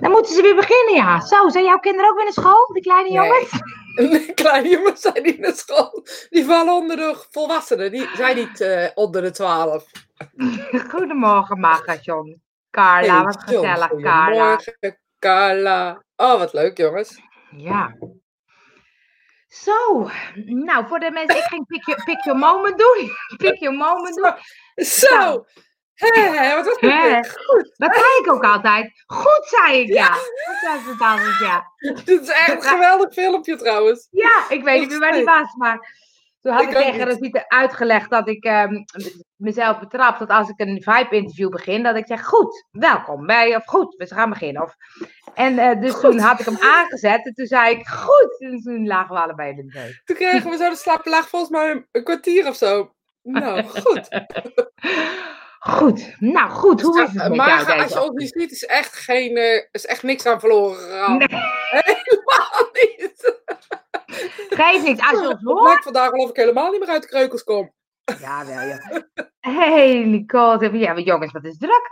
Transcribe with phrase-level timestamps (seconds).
[0.00, 1.20] Dan moeten ze weer beginnen, ja.
[1.20, 3.28] Zo, zijn jouw kinderen ook weer naar school, die kleine Nee.
[3.28, 3.50] jongens?
[4.26, 6.04] De kleine jongens zijn niet naar school.
[6.30, 7.90] Die vallen onder de volwassenen.
[7.90, 9.84] Die zijn niet eh, onder de twaalf.
[10.90, 12.42] Goedemorgen, Magasjon.
[12.70, 14.24] Carla, wat Hey, John, gezellig, Carla.
[14.24, 16.04] Goedemorgen, Carla.
[16.16, 17.20] Oh, wat leuk, jongens.
[17.50, 17.96] Ja.
[19.48, 20.10] Zo,
[20.44, 23.10] nou, voor de mensen, ik ging pick your, pick your moment doen.
[23.36, 24.32] Pick your moment doen.
[24.84, 25.16] Zo.
[25.18, 25.38] Hé,
[25.96, 27.38] hé, wat was dit?
[27.44, 27.74] Goed.
[27.76, 29.04] Dat zei ik ook altijd.
[29.06, 30.08] Goed, zei ik, ja.
[30.08, 31.72] Dat was het altijd, ja.
[32.04, 34.08] Dit is echt een geweldig filmpje, trouwens.
[34.10, 35.94] Ja, ik weet niet meer waar die was, maar
[36.40, 37.08] toen had Ik ik, tegen niet.
[37.08, 38.82] Rosita uitgelegd dat ik ehm,
[39.36, 43.64] mezelf betrap dat als ik een vibe-interview begin, dat ik zeg, goed, welkom bij, of
[43.64, 44.62] goed, we gaan beginnen.
[44.62, 44.74] Of,
[45.34, 48.86] en eh, dus toen had ik hem aangezet en toen zei ik, goed, en toen
[48.86, 50.02] lagen we allebei in de neus.
[50.04, 52.90] Toen kregen we zo de slaapplaag volgens mij een kwartier of zo.
[53.22, 54.08] Nou, goed.
[55.66, 58.64] Goed, nou goed, hoe is het met maar jou als je ons niet ziet, is
[58.64, 61.16] echt, geen, eh, is echt niks aan verloren gegaan.
[61.16, 61.28] Nee.
[61.70, 63.40] Helemaal niet.
[64.48, 65.66] Geef niks, als je ons Het hoort.
[65.68, 67.72] lijkt vandaag alsof ik helemaal niet meer uit de kreukels kom.
[68.20, 69.08] Ja, wel ja.
[69.40, 70.78] Hey, Nicole.
[70.78, 71.90] Ja, jongens, wat is druk.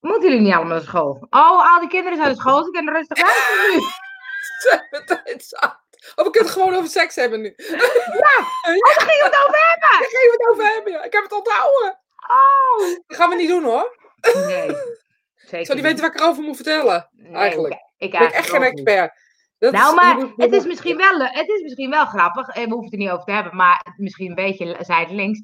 [0.00, 1.26] Moeten jullie niet allemaal naar school?
[1.30, 3.80] Oh, al die kinderen zijn naar school, ze kunnen rustig luisteren nu.
[4.62, 5.80] Ze hebben tijd zat.
[6.14, 7.54] Of we kunnen het gewoon over seks hebben nu.
[7.56, 7.74] Ja,
[8.68, 9.88] oh, daar gingen we het over hebben.
[9.90, 10.92] Daar gaan we het over hebben.
[10.92, 11.02] Ja.
[11.02, 11.98] Ik heb het onthouden.
[12.28, 12.78] Oh.
[13.06, 13.96] Dat gaan we niet doen hoor.
[14.34, 14.76] Nee, zeker
[15.48, 15.82] zou niet niet.
[15.82, 17.08] weten wat ik erover moet vertellen.
[17.12, 17.74] Nee, eigenlijk.
[17.74, 19.26] Ik, ik Ik ben echt geen expert.
[19.58, 22.48] Dat Nou, is- maar het is, misschien wel, le- het is misschien wel grappig.
[22.48, 25.40] eh, We hoeven het er niet over te hebben, maar misschien een beetje zijdelings.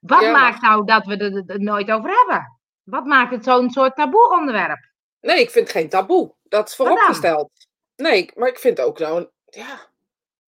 [0.00, 2.58] Wat Ja, maakt nou dat we er er nooit over hebben?
[2.82, 4.78] Wat maakt het zo'n soort taboe onderwerp?
[5.20, 6.34] Nee, ik vind het geen taboe.
[6.42, 7.50] Dat is vooropgesteld.
[7.96, 9.28] Nee, maar ik vind ook nou...
[9.44, 9.80] Ja,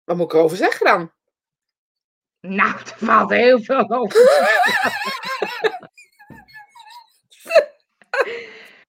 [0.04, 1.12] wat moet ik erover zeggen dan?
[2.48, 4.20] Nou, er valt heel veel over.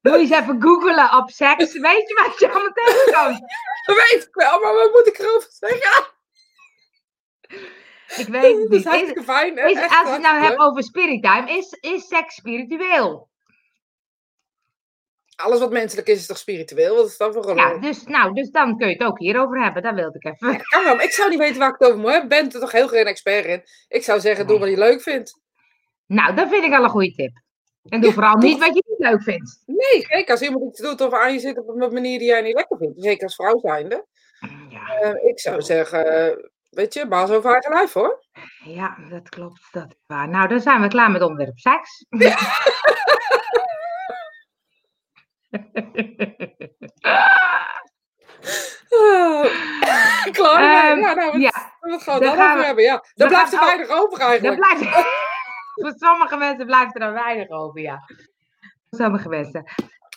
[0.03, 1.79] Moet je eens even googelen op seks.
[1.79, 3.41] Weet je wat je allemaal tegenkomt?
[3.87, 6.07] Dat weet ik wel, maar wat moet ik erover zeggen?
[8.17, 8.73] Ik weet het Dat is niet.
[8.73, 9.59] Is, hartstikke fijn.
[9.59, 9.69] hè?
[9.69, 13.29] is, als je het nou hebt over spirit time, is, is seks spiritueel?
[15.37, 16.97] Alles wat menselijk is, is toch spiritueel?
[16.97, 17.57] Wat is dat voor een...
[17.57, 19.83] Ja, dus, nou, dus dan kun je het ook hierover hebben.
[19.83, 20.63] Dat wilde ik even.
[20.63, 22.29] Kan wel, maar ik zou niet weten waar ik het over moet hebben.
[22.29, 23.63] Bent er toch heel geen expert in?
[23.89, 25.41] Ik zou zeggen, doe wat je leuk vindt.
[26.07, 27.41] Nou, dat vind ik al een goede tip.
[27.89, 29.63] En doe vooral niet wat je niet leuk vindt.
[29.67, 32.41] Nee, kijk, als iemand iets doet of aan je zit op een manier die jij
[32.41, 34.07] niet lekker vindt, zeker als vrouw zijnde,
[34.69, 38.25] Ja, eh, ik zou zeggen, weet je, baas over eigen lijf hoor.
[38.65, 39.69] ja, dat klopt.
[39.73, 40.29] Dat is waar.
[40.29, 42.05] Nou, dan zijn we klaar met onderwerp seks.
[50.33, 50.91] Klaar.
[50.91, 52.85] Ehm, ja, nou, wat gaan we dan gaan we- hebben?
[52.85, 54.57] Ja, dan blijft er we- weinig over eigenlijk.
[54.57, 54.83] blijft...
[55.81, 58.03] Voor sommige mensen blijft er dan weinig over, ja.
[58.91, 59.65] Voor sommige mensen.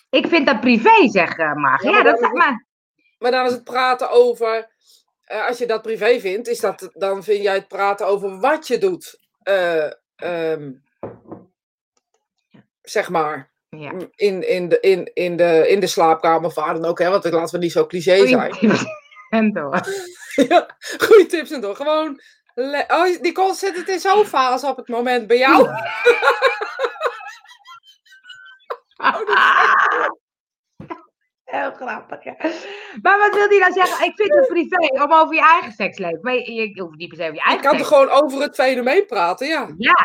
[0.10, 1.84] Ik vind dat privé, zeg Marg.
[1.84, 2.66] Ja, Ja, maar dat zeg is maar.
[3.18, 4.70] Maar dan is het praten over,
[5.24, 8.68] eh, als je dat privé vindt, is dat, dan vind jij het praten over wat
[8.68, 9.20] je doet.
[9.44, 9.86] eh,
[10.16, 10.72] ehm,
[12.82, 13.52] zeg maar.
[13.70, 13.92] Ja.
[14.16, 17.10] In, in, de, in, in, de, in de slaapkamer waar dan ook, hè?
[17.10, 18.54] Want laten we niet zo cliché zijn.
[19.30, 19.80] En door.
[20.50, 21.78] Ja, goede tips en toch.
[21.78, 22.22] Gewoon.
[22.88, 25.68] Oh, Nicole zit het in zo'n fase op het moment bij jou.
[31.44, 32.24] Heel grappig.
[32.24, 32.36] ja.
[33.02, 34.06] Maar wat wil hij nou zeggen?
[34.06, 36.20] Ik vind het privé om over je eigen seksleven.
[36.22, 37.90] Maar je, je hoeft niet per se over je eigen kan er seks.
[37.90, 39.74] gewoon over het fenomeen praten, ja.
[39.78, 39.96] Ja.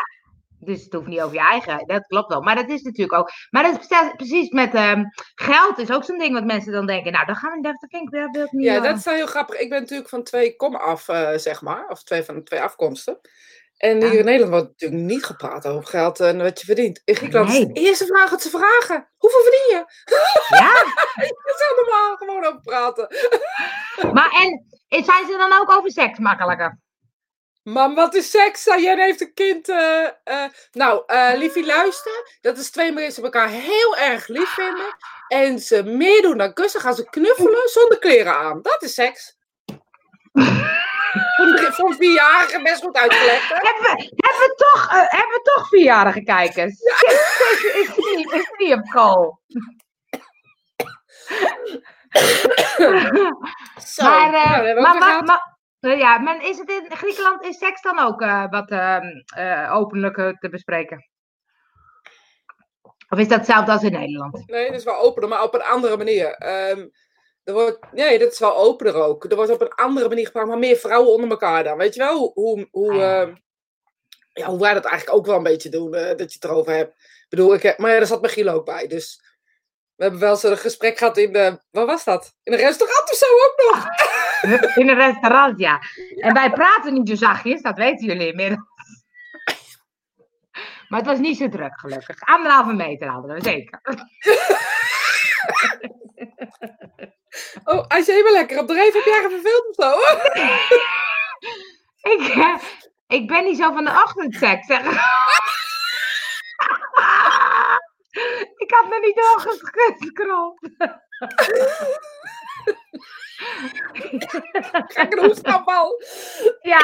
[0.65, 1.83] Dus het hoeft niet over je eigen.
[1.87, 2.41] Dat klopt wel.
[2.41, 3.29] Maar dat is natuurlijk ook.
[3.49, 5.03] Maar dat is precies- met ehm,
[5.35, 5.77] geld.
[5.77, 7.11] Is ook zo'n ding wat mensen dan denken.
[7.11, 8.65] Nou, dan gaan we dat vind ik dat wil ik niet.
[8.65, 9.59] Ja, dat is wel heel grappig.
[9.59, 11.87] Ik ben natuurlijk van twee komma af, eh, zeg maar.
[11.87, 13.19] Of twee van twee afkomsten.
[13.77, 14.19] En hier Ja.
[14.19, 17.01] in Nederland wordt natuurlijk niet gepraat over geld en wat je verdient.
[17.05, 17.71] In Griekenland is Nee.
[17.71, 19.09] de eerste vraag wat ze vragen.
[19.17, 19.83] Hoeveel verdien je?
[20.57, 20.73] Ja.
[21.45, 23.07] Dat is normaal, gewoon over praten.
[24.13, 24.65] Maar en
[25.03, 26.79] zijn ze dan ook over seks makkelijker?
[27.65, 28.63] Mam, wat is seks?
[28.63, 29.69] Jij heeft een kind.
[29.69, 30.43] eh.
[30.71, 31.03] Nou,
[31.37, 32.37] liefie, luister.
[32.41, 34.95] Dat is twee mensen elkaar heel erg lief vinden.
[35.27, 36.81] En ze meer doen dan kussen.
[36.81, 38.61] Gaan ze knuffelen zonder kleren aan.
[38.61, 39.37] Dat is seks.
[41.37, 43.55] Voor een- vierjarige best goed uitgelegd, hè?
[43.55, 46.73] Hebben, we- hebben, we toch, hebben we toch vierjarige kijkers?
[46.81, 49.39] Is, is, die niet- is die op.
[53.97, 55.54] Maar, nou, maar, maar, maar-
[55.89, 60.29] ja, maar is het in Griekenland is seks dan ook eh, wat eh, openlijk eh,
[60.39, 61.09] te bespreken?
[63.09, 64.47] Of is dat hetzelfde als in Nederland?
[64.47, 66.31] Nee, dat is wel opener, maar op een andere manier.
[66.33, 66.87] Ehm,
[67.43, 69.23] er wordt, nee, dat is wel opener ook.
[69.25, 71.77] Er wordt op een andere manier gepraat, maar meer vrouwen onder elkaar dan.
[71.77, 73.21] Weet je wel hoe, hoe, Ah, ja.
[73.21, 73.35] ehm,
[74.33, 76.73] ja, hoe wij dat eigenlijk ook wel een beetje doen, eh, dat je het erover
[76.73, 76.89] hebt.
[76.97, 79.23] Ik bedoel, ik heb, maar ja, daar zat Michiel ook bij, dus
[79.95, 82.33] We hebben wel een gesprek gehad in de, wat was dat?
[82.43, 83.85] In een restaurant of zo ook nog.
[84.81, 85.79] In een restaurant, ja.
[86.15, 88.73] En wij praten niet zo zachtjes, dat weten jullie inmiddels.
[90.87, 92.21] Maar het was niet zo druk, gelukkig.
[92.21, 93.79] Anderhalve meter hadden we, zeker.
[97.63, 98.93] Oh, hij is helemaal lekker op de reef.
[98.93, 99.99] Heb jij verveeld of zo?
[102.11, 102.55] Ik, eh,
[103.07, 104.85] ik ben niet zo van de ochtendseks, zeg.
[108.55, 110.59] Ik had nog niet doorgescrollt.
[114.93, 116.01] Kijk, een hoestaanval.
[116.61, 116.79] Ja,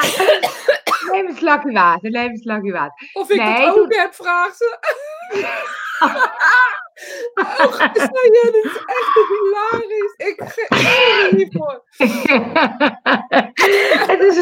[1.10, 3.08] neem een slakje water, neem een slakje water.
[3.12, 4.78] Of ik Nee, het ook heb, vraagt ze.
[7.34, 10.14] Oh, Sayen, dit is echt hilarisch.
[10.16, 11.84] Ik ga er niet voor.
[14.06, 14.36] Het is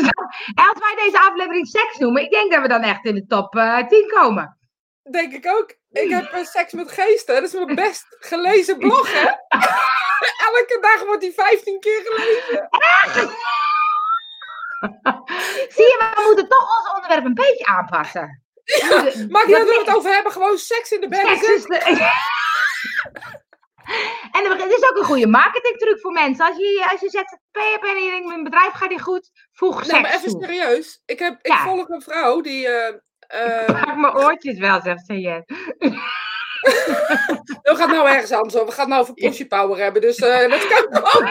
[0.54, 3.54] als wij deze aflevering seks noemen, ik denk dat we dan echt in de top
[3.56, 4.58] eh, 10 komen.
[5.10, 5.74] Denk ik ook.
[5.92, 7.34] Ik heb eh, seks met geesten.
[7.34, 9.26] Dat is mijn best gelezen blog, hè?
[10.48, 12.68] Elke dag wordt die 15 keer gelezen.
[15.74, 18.42] Zie je, we moeten toch ons onderwerp een beetje aanpassen.
[18.64, 18.92] Niet
[19.32, 20.32] uit waar we het over hebben.
[20.32, 21.20] Gewoon seks in de bed.
[21.20, 22.08] De-
[24.32, 26.46] En het is ook een goede marketingtruc voor mensen.
[26.46, 29.74] Als je, als je zegt, PHP en je denkt, mijn bedrijf gaat niet goed, voeg
[29.76, 30.40] Nee, seks maar even toe.
[30.44, 31.02] serieus.
[31.04, 31.62] Ik, heb, ik Ja.
[31.62, 32.68] volg een vrouw die...
[33.30, 35.20] eh, eh, Maak mijn oortjes wel, zegt ze.
[35.20, 35.42] je.
[37.62, 38.66] we gaan nou ergens anders over.
[38.66, 40.02] We gaan nou over pussy power hebben.
[40.02, 41.28] Dus eh, dat kan ook.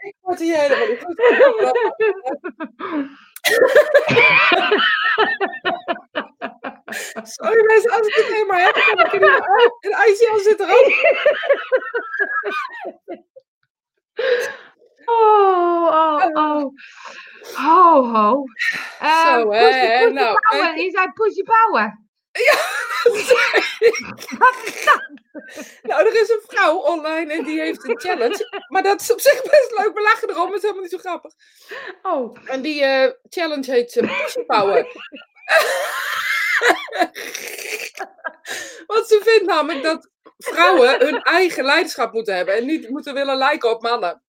[0.00, 1.18] Ik word hier helemaal niet goed.
[7.22, 9.76] Sorry mensen, als ik het helemaal heb, dan heb ik er niet uit.
[9.80, 10.88] En ICL zit er ook.
[15.10, 16.72] Oh, oh, oh.
[17.64, 18.44] Ho, ho.
[19.00, 20.78] Eh, Zo, hè, Pussy- hè, nou, Power.
[20.78, 21.98] Je zei Pussy Power.
[25.82, 28.64] Nou, er is een vrouw online en die heeft een challenge.
[28.68, 29.94] Maar dat is op zich best leuk.
[29.94, 31.32] We lachen erom, het is helemaal niet zo grappig.
[32.02, 32.36] Oh.
[32.44, 34.86] En die eh, challenge heet uh, Pussy Power.
[38.86, 40.08] Want ze vindt namelijk dat
[40.38, 42.54] vrouwen hun eigen leiderschap moeten hebben.
[42.54, 44.22] En niet moeten willen lijken op mannen.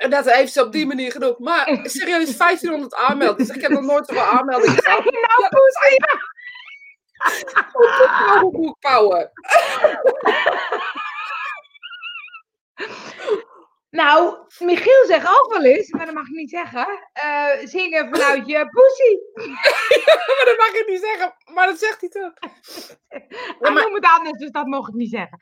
[0.00, 1.34] En dat heeft ze op die manier gedaan.
[1.38, 3.54] Maar serieus, 1500 aanmeldingen.
[3.54, 5.04] Ik heb nog nooit zoveel aanmeldingen gehad.
[5.04, 5.96] Nou, Ja, Pussy
[8.40, 8.76] Power.
[8.80, 9.30] Power.
[13.90, 18.46] Nou, Michiel zegt ook wel eens, maar dat mag ik niet zeggen, eh, zingen vanuit
[18.46, 19.18] je pussy.
[20.36, 21.34] Maar dat mag ik niet zeggen.
[21.54, 22.32] Maar dat zegt hij toch.
[23.08, 25.38] Hij maar- noemt het anders, dus dat mocht ik niet zeggen.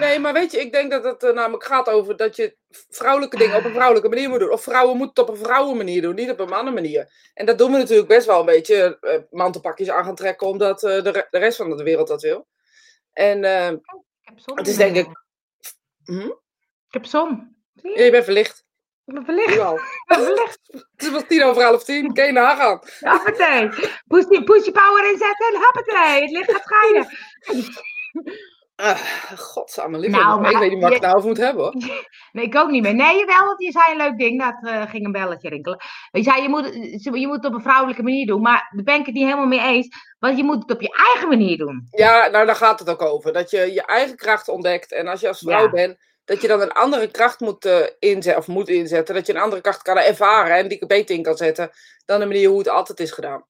[0.00, 2.56] Nee, maar weet je, ik denk dat het er namelijk gaat over dat je
[2.88, 4.50] vrouwelijke dingen op een vrouwelijke manier moet doen.
[4.50, 7.12] Of vrouwen moeten het op een vrouwenmanier doen, niet op een mannenmanier.
[7.34, 10.82] En dat doen we natuurlijk best wel een beetje eh, mantelpakjes aan gaan trekken, omdat
[10.82, 12.46] eh, de, re- de rest van de wereld dat wil.
[13.12, 13.78] En eh, Ik
[14.22, 14.56] heb zon.
[14.58, 15.06] het is denk ik...
[16.04, 16.20] Hm?
[16.86, 17.56] Ik heb zon.
[17.72, 17.88] Je?
[17.88, 18.64] Ja, je bent verlicht.
[19.06, 19.56] Ik ben verlicht.
[20.06, 20.58] Ben verlicht.
[20.96, 22.12] Het is wel tien over half tien.
[22.12, 22.80] Kun je nagaan.
[23.00, 23.68] Hoppatee.
[24.44, 26.20] Pussy power inzetten en hoppatee.
[26.22, 27.08] Het licht gaat schijnen.
[28.82, 28.98] Ah,
[29.36, 30.16] godsamme, lieve.
[30.16, 31.74] Nou, jongen, ik maar weet niet wat ik nou over moet hebben hoor.
[32.32, 32.94] Nee, ik ook niet meer.
[32.94, 34.42] Nee, jawel, want je zei een leuk ding.
[34.42, 35.78] Dat eh, ging een belletje rinkelen.
[36.10, 36.70] Je zei, je moet,
[37.02, 38.40] je moet het op een vrouwelijke manier doen.
[38.42, 39.88] Maar daar ben ik het niet helemaal mee eens.
[40.18, 41.86] Want je moet het op je eigen manier doen.
[41.90, 43.32] Ja, nou daar gaat het ook over.
[43.32, 44.92] Dat je je eigen kracht ontdekt.
[44.92, 45.70] En als je als vrouw Ja.
[45.70, 49.14] bent, dat je dan een andere kracht moet, eh, inzetten, of moet inzetten.
[49.14, 51.70] Dat je een andere kracht kan ervaren en die beter in kan zetten
[52.04, 53.44] dan de manier hoe het altijd is gedaan.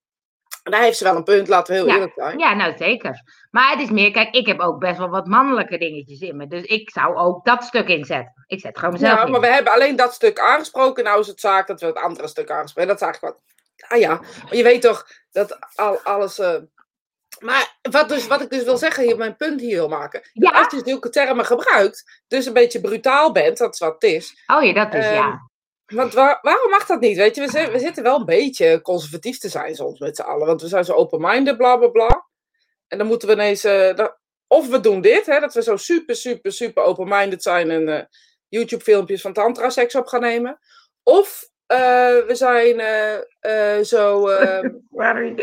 [0.62, 1.94] En daar heeft ze wel een punt, laten we heel Ja.
[1.94, 2.38] eerlijk zijn.
[2.38, 3.22] Ja, nou zeker.
[3.50, 6.46] Maar het is meer, kijk, ik heb ook best wel wat mannelijke dingetjes in me.
[6.46, 8.44] Dus ik zou ook dat stuk inzetten.
[8.46, 9.30] Ik zet gewoon mezelf Ja, in.
[9.30, 11.04] maar we hebben alleen dat stuk aangesproken.
[11.04, 13.42] Nou is het zaak dat we het andere stuk aangesproken Dat is eigenlijk wat.
[13.88, 14.14] Ah ja,
[14.44, 16.38] maar je weet toch dat al, alles.
[16.38, 16.56] eh,
[17.40, 20.20] Maar wat, dus, wat ik dus wil zeggen, hier, mijn punt hier wil maken.
[20.32, 20.50] Ja.
[20.50, 24.42] Als je zulke termen gebruikt, dus een beetje brutaal bent, dat is wat het is.
[24.46, 25.50] Oh ja, dat is Ehm, ja.
[25.94, 27.16] Want waar- waarom mag dat niet?
[27.16, 30.22] Weet je, we, zi- we zitten wel een beetje conservatief te zijn soms met z'n
[30.22, 30.46] allen.
[30.46, 32.26] Want we zijn zo open-minded, bla bla bla.
[32.88, 33.64] En dan moeten we ineens.
[33.64, 34.06] eh,
[34.46, 38.04] of we doen dit, hè, dat we zo super, super, super open-minded zijn en eh,
[38.48, 40.58] YouTube-filmpjes van tantra-seks op gaan nemen.
[41.02, 41.50] Of
[42.26, 43.14] we zijn eh,
[43.78, 44.26] eh, zo.
[44.28, 45.34] eh, Sorry.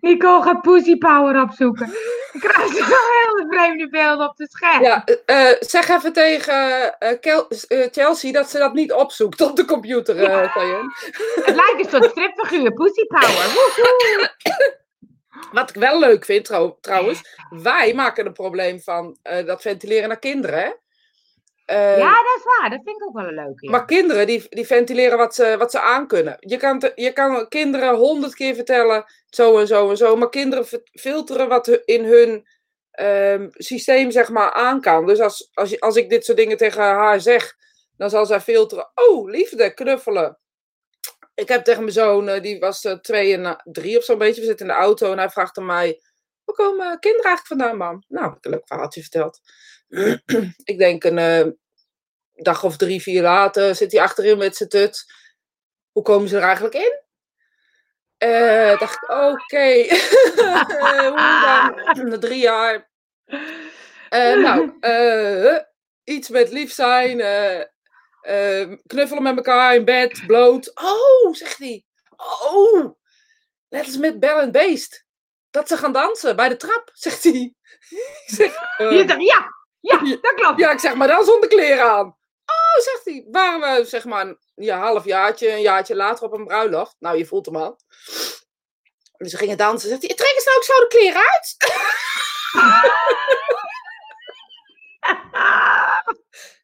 [0.00, 1.86] Nicole gaat pussy power opzoeken.
[2.32, 4.82] Ik krijg zo hele vreemde beelden op het scherm.
[4.82, 6.54] ja, eh, eh, zeg even tegen
[6.98, 7.12] eh,
[7.68, 10.54] eh, Chelsea dat ze dat niet opzoekt op de computer, eh.
[11.44, 13.26] Het lijkt een soort stripfiguur, pussy power.
[13.54, 14.30] Woehoe.
[15.52, 17.20] Wat ik wel leuk vind trouw- trouwens,
[17.50, 20.58] wij maken een probleem van eh, dat ventileren naar kinderen.
[20.58, 20.70] Hè?
[21.64, 22.70] Eh, ja, dat is waar.
[22.70, 23.64] Dat vind ik ook wel een leuke.
[23.64, 23.70] ja.
[23.70, 26.36] Maar kinderen, die, die ventileren wat ze, wat ze aankunnen.
[26.38, 30.16] Je kan, te- je kan kinderen honderd keer vertellen, zo en zo en zo.
[30.16, 32.46] Maar kinderen fi- filteren wat in hun
[32.90, 35.06] ehm, systeem, zeg maar, aan kan.
[35.06, 37.54] Dus als, als, als ik dit soort dingen tegen haar zeg,
[37.96, 38.90] dan zal zij filteren.
[38.94, 40.38] Oh, liefde, knuffelen.
[41.34, 44.40] Ik heb tegen mijn zoon, eh, die was eh, twee en drie of zo'n beetje.
[44.40, 46.00] We zitten in de auto en hij vraagt aan mij...
[46.44, 48.02] Waar komen kinderen eigenlijk vandaan, mam?
[48.08, 49.40] Nou, heb ik een leuk verhaaltje verteld.
[50.72, 51.46] ik denk een eh,
[52.32, 55.04] dag of drie, vier later zit hij achterin met zijn tut.
[55.92, 57.00] Hoe komen ze er eigenlijk in?
[58.16, 59.86] Eh dacht ik, oké.
[61.14, 62.90] Na drie jaar.
[64.08, 64.72] Eh, nou,
[66.04, 67.16] iets met lief zijn.
[68.86, 70.72] knuffelen met elkaar in bed, bloot.
[70.74, 71.84] Oh, zegt hij.
[72.16, 72.94] Oh,
[73.68, 75.04] net als met Bell and Beest.
[75.50, 77.54] Dat ze gaan dansen bij de trap, zegt hij.
[78.36, 80.58] Zeg, Je ja, ja, dat klopt.
[80.58, 82.06] ja, ik zeg maar dan zonder kleren aan.
[82.46, 83.26] Oh, zegt hij.
[83.30, 86.96] Waren we zeg maar een ja, half jaartje, een jaartje later op een bruiloft.
[86.98, 87.78] Nou, je voelt hem al.
[89.16, 89.88] Dus ze gingen dansen.
[89.88, 91.56] Zegt hij, trek eens nou ook zo de kleren uit.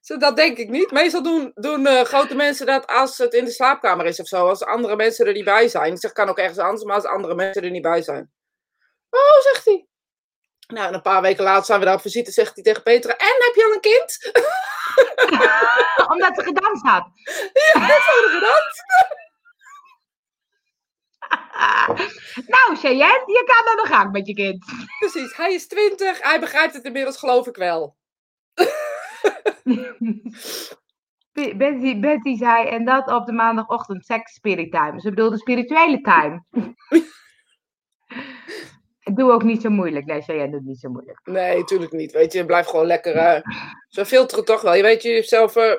[0.08, 0.90] Zo, dat denk ik niet.
[0.90, 4.48] Meestal doen, doen eh, grote mensen dat als het in de slaapkamer is of zo.
[4.48, 5.92] Als andere mensen er niet bij zijn.
[5.92, 8.32] Ik zeg, kan ook ergens anders, maar als andere mensen er niet bij zijn.
[9.10, 9.87] Oh, zegt hij.
[10.68, 12.30] Nou, en een paar weken later zijn we daar op visite.
[12.30, 14.32] Zegt hij tegen Petra, en heb je al een kind?
[16.12, 17.08] Omdat ze gedanst had.
[17.74, 18.82] Ja, dat gedanst.
[22.54, 24.64] nou, Cheyenne, je kan aan de gang met je kind.
[24.98, 26.22] Precies, hij is twintig.
[26.22, 27.96] Hij begrijpt het inmiddels, geloof ik wel.
[31.56, 35.00] Betty, Betty zei, en dat op de maandagochtend, seks spirit time.
[35.00, 36.44] Ze bedoelde spirituele time.
[39.14, 40.06] Doe ook niet zo moeilijk.
[40.06, 41.20] Nee, Cheyenne doet niet zo moeilijk.
[41.24, 42.12] Nee, natuurlijk niet.
[42.12, 43.14] Weet je, blijf gewoon lekker.
[43.16, 43.40] eh
[43.88, 44.74] ze filteren toch wel.
[44.74, 45.72] Je weet, je hebt zelf eh,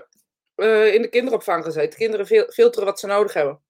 [0.56, 2.00] eh, in de kinderopvang gezeten.
[2.00, 3.62] Kinderen fil- filteren wat ze nodig hebben.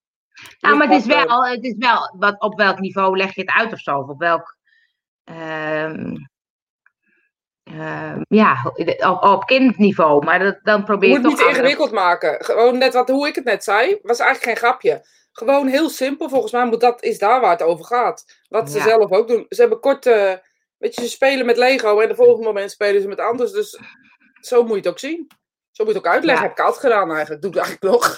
[0.59, 3.51] Nou, maar het is wel, het is wel wat, op welk niveau leg je het
[3.51, 3.97] uit of zo?
[3.97, 4.57] Of op welk.
[5.23, 6.15] ehm,
[7.63, 8.73] ehm, ja,
[9.07, 10.25] op, op kindniveau.
[10.25, 11.47] Maar dat, dan probeer Je je moet toch.
[11.47, 12.45] niet ingewikkeld maken.
[12.45, 15.01] Gewoon net wat, hoe ik het net zei, was eigenlijk geen grapje.
[15.39, 16.29] Gewoon heel simpel.
[16.29, 18.41] Volgens mij moet dat is daar waar het over gaat.
[18.49, 18.83] Wat ze Ja.
[18.83, 19.45] zelf ook doen.
[19.49, 20.33] Ze hebben kort, eh,
[20.77, 23.51] weet je, ze spelen met Lego en de volgende moment spelen ze met anders.
[23.51, 23.79] Dus
[24.41, 25.27] zo moet je het ook zien.
[25.71, 26.43] Zo moet je het ook uitleggen.
[26.43, 26.49] Ja.
[26.49, 27.41] Heb ik altijd gedaan eigenlijk.
[27.41, 28.17] Doe ik eigenlijk nog.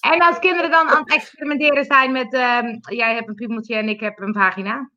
[0.00, 2.32] En als kinderen dan aan het experimenteren zijn met.
[2.34, 4.90] ehm, jij hebt een piemeltje en ik heb een vagina.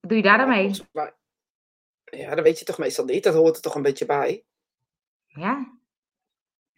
[0.00, 0.70] Wat doe je daar dan mee?
[2.04, 3.24] Ja, dat weet je toch meestal niet.
[3.24, 4.44] Dat hoort er toch een beetje bij.
[5.26, 5.72] Ja?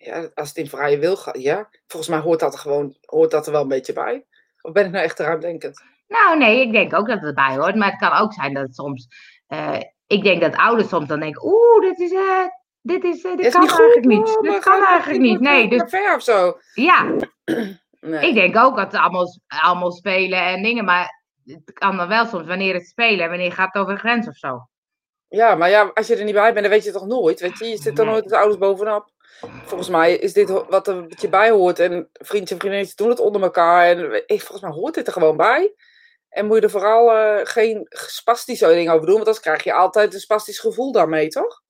[0.04, 1.68] Ja, als het in vrije wil gaat, ja.
[1.86, 4.24] Volgens mij hoort dat er gewoon hoort dat er wel een beetje bij.
[4.60, 5.82] Of ben ik nou echt ruimdenkend?
[6.08, 7.74] Nou, nee, ik denk ook dat het erbij hoort.
[7.74, 9.06] Maar het kan ook zijn dat het soms.
[9.46, 12.12] eh, ik denk dat ouders soms dan denken: oeh, dit is.
[12.12, 12.46] eh,
[12.80, 14.26] dit is, eh, dit Is kan niet goed, eigenlijk niet.
[14.40, 15.40] Dit maar kan eigenlijk niet.
[15.40, 16.58] Nee, dus ver of zo.
[16.74, 17.06] ja,
[18.00, 18.28] Nee.
[18.28, 20.84] ik denk ook dat ze allemaal, allemaal spelen en dingen.
[20.84, 24.00] Maar het kan dan wel soms wanneer het spelen en wanneer gaat het over de
[24.00, 24.68] grens of zo.
[25.28, 27.40] Ja, maar ja, als je er niet bij bent, dan weet je het toch nooit.
[27.40, 28.12] Weet je, je zit er Nee.
[28.12, 29.10] nooit als ouders bovenop.
[29.64, 31.78] Volgens mij is dit wat er een beetje bij hoort.
[31.78, 33.86] En vriendjes en vriendinnetjes doen het onder elkaar.
[33.86, 35.74] En volgens mij hoort dit er gewoon bij.
[36.28, 39.14] En moet je er vooral eh, geen spastische dingen over doen.
[39.14, 41.62] Want anders krijg je altijd een spastisch gevoel daarmee, toch?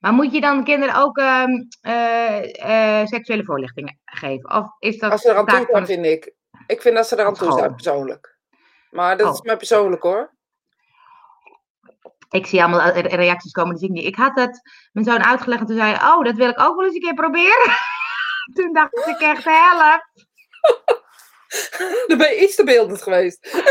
[0.00, 1.50] Maar moet je dan kinderen ook ehm,
[1.80, 4.50] eh, eh, seksuele voorlichting geven?
[4.54, 6.34] Of is dat Als ze eraan toe zijn, vind ik.
[6.66, 8.38] Ik vind dat ze eraan toe zijn, persoonlijk.
[8.90, 9.32] Maar dat Oh.
[9.32, 10.34] is mij persoonlijk, hoor.
[12.30, 14.06] Ik zie allemaal eh, reacties komen, die zie ik niet.
[14.06, 14.60] Ik had het
[14.92, 17.00] mijn zoon uitgelegd en toen zei hij, oh, dat wil ik ook wel eens een
[17.00, 17.72] keer proberen.
[18.54, 20.08] toen dacht ik echt, help.
[22.06, 23.62] Dan ben je iets te beeldend geweest.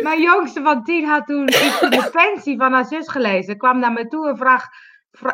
[0.00, 3.58] Mijn jongste van tien had toen iets in de pensie van haar zus gelezen.
[3.58, 4.66] Kwam naar me toe en vraag,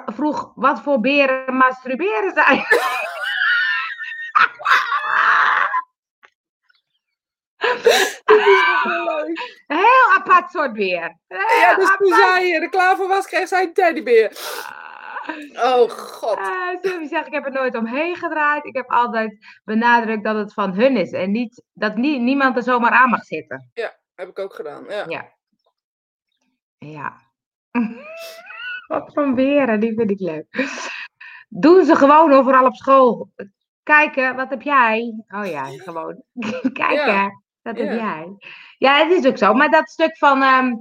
[0.07, 2.65] vroeg wat voor beren masturberen zijn.
[10.37, 11.17] Apart soort beer.
[11.61, 14.31] Ja, dus toen zij er klaar voor was, kreeg zij een teddybeer.
[15.55, 16.39] Oh, god.
[16.39, 18.65] Eh, zullen we zeggen, ik heb er nooit omheen gedraaid.
[18.65, 21.11] Ik heb altijd benadrukt dat het van hun is.
[21.13, 23.71] En niet, dat nie- niemand er zomaar aan mag zitten.
[24.15, 25.05] Heb ik ook gedaan, ja.
[25.09, 25.33] Ja.
[26.79, 27.17] Ja.
[28.89, 30.47] Wat van beren, die vind ik leuk.
[31.49, 33.31] Doen ze gewoon overal op school.
[33.83, 35.25] Kijken, wat heb jij?
[35.29, 36.23] Oh ja, gewoon.
[36.73, 37.31] Kijken, Ja.
[37.67, 37.95] Heb Ja.
[37.95, 38.37] jij?
[38.79, 39.55] Ja, het is ook zo.
[39.55, 40.43] Maar dat stuk van.
[40.43, 40.73] ehm,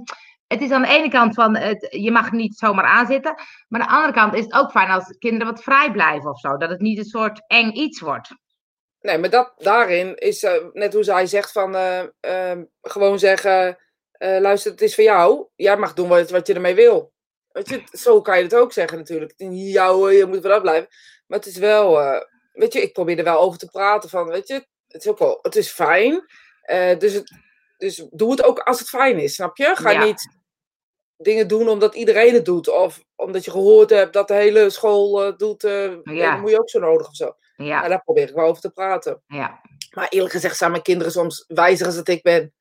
[0.46, 1.56] het is aan de ene kant van.
[1.56, 3.34] Het, je mag niet zomaar aanzitten.
[3.68, 6.40] Maar aan de andere kant is het ook fijn als kinderen wat vrij blijven of
[6.40, 6.56] zo.
[6.56, 8.28] Dat het niet een soort eng iets wordt.
[9.00, 13.78] Nee, maar dat, daarin is eh, net hoe zij zegt van eh, ehm, gewoon zeggen,
[14.12, 15.46] eh, luister, het is voor jou.
[15.56, 17.12] Jij mag doen wat, wat je ermee wil.
[17.48, 19.32] Weet je, zo kan je het ook zeggen natuurlijk.
[19.48, 20.88] Jou, je moet wel blijven.
[21.26, 21.98] Maar het is wel,
[22.52, 24.54] weet je, ik probeer er wel over te praten van, weet je,
[24.88, 26.24] het is ook wel, het is fijn.
[26.72, 27.32] Uh, dus, het,
[27.76, 29.72] dus doe het ook als het fijn is, snap je?
[29.76, 30.04] Ga Ja.
[30.04, 30.28] niet
[31.16, 32.68] dingen doen omdat iedereen het doet.
[32.68, 35.64] Of omdat je gehoord hebt dat de hele school doet.
[35.64, 36.30] eh Ja.
[36.30, 37.36] Dat moet je ook zo nodig of zo.
[37.56, 39.22] Ja, Nou, daar probeer ik wel over te praten.
[39.26, 39.60] ja.
[39.90, 42.52] Maar eerlijk gezegd zijn mijn kinderen soms wijzer als dat ik ben.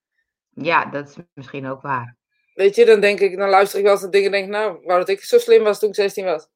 [0.50, 2.18] ja, dat is misschien ook waar.
[2.54, 4.52] Weet je, dan denk ik, dan luister ik wel eens naar dingen en denk ik,
[4.52, 6.48] nou, wou dat ik zo slim was toen ik 16 was.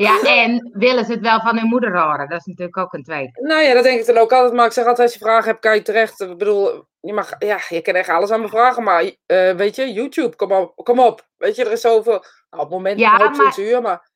[0.00, 2.28] Ja, en willen ze het wel van hun moeder horen?
[2.28, 3.30] Dat is natuurlijk ook een tweede.
[3.42, 4.52] Nou ja, dat denk ik dan ook altijd.
[4.52, 6.20] Maar ik zeg altijd, als je vragen hebt, kan je terecht.
[6.20, 8.82] Ik bedoel, je mag, ja, je kan echt alles aan me vragen.
[8.82, 11.26] Maar eh, weet je, YouTube, kom op, kom op.
[11.36, 14.10] Weet je, er is zoveel, nou, op het moment Ja, hoop maar- censuur, maar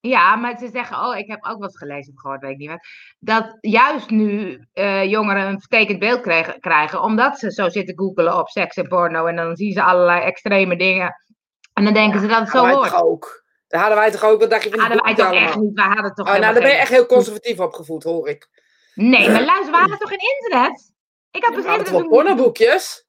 [0.00, 2.68] Ja, maar ze zeggen, oh, ik heb ook wat gelezen of gehoord, weet ik niet
[2.68, 2.86] wat.
[3.18, 8.38] Dat juist nu eh, jongeren een vertekend beeld krijgen, krijgen, omdat ze zo zitten googelen
[8.38, 9.26] op seks en porno.
[9.26, 11.14] En dan zien ze allerlei extreme dingen.
[11.72, 13.02] En dan denken ze dat het zo hoort.
[13.02, 13.44] ook.
[13.68, 15.84] Dat hadden wij toch ook, wat dacht je van Hadden wij toch echt niet, wij
[15.84, 18.48] hadden toch Oh, nou, dan ben je echt heel conservatief opgevoed, hoor ik.
[18.94, 20.92] Nee, maar luister, we hadden toch geen internet?
[21.30, 22.02] Ik We dus hadden internet...
[22.02, 23.06] toch pornoboekjes?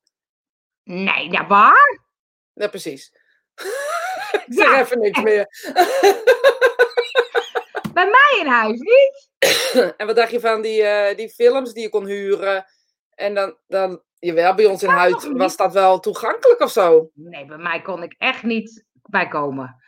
[0.84, 2.02] Nee, ja, waar?
[2.54, 3.12] Ja, precies.
[4.46, 4.80] ik zeg Ja.
[4.80, 5.48] even niks meer.
[7.94, 9.30] Bij mij in huis niet.
[9.98, 12.66] En wat dacht je van die, eh, die films die je kon huren?
[13.16, 17.10] En dan, dan jawel, bij ons in Ja, huis was dat wel toegankelijk of zo.
[17.14, 19.82] Nee, bij mij kon ik echt niet bij komen.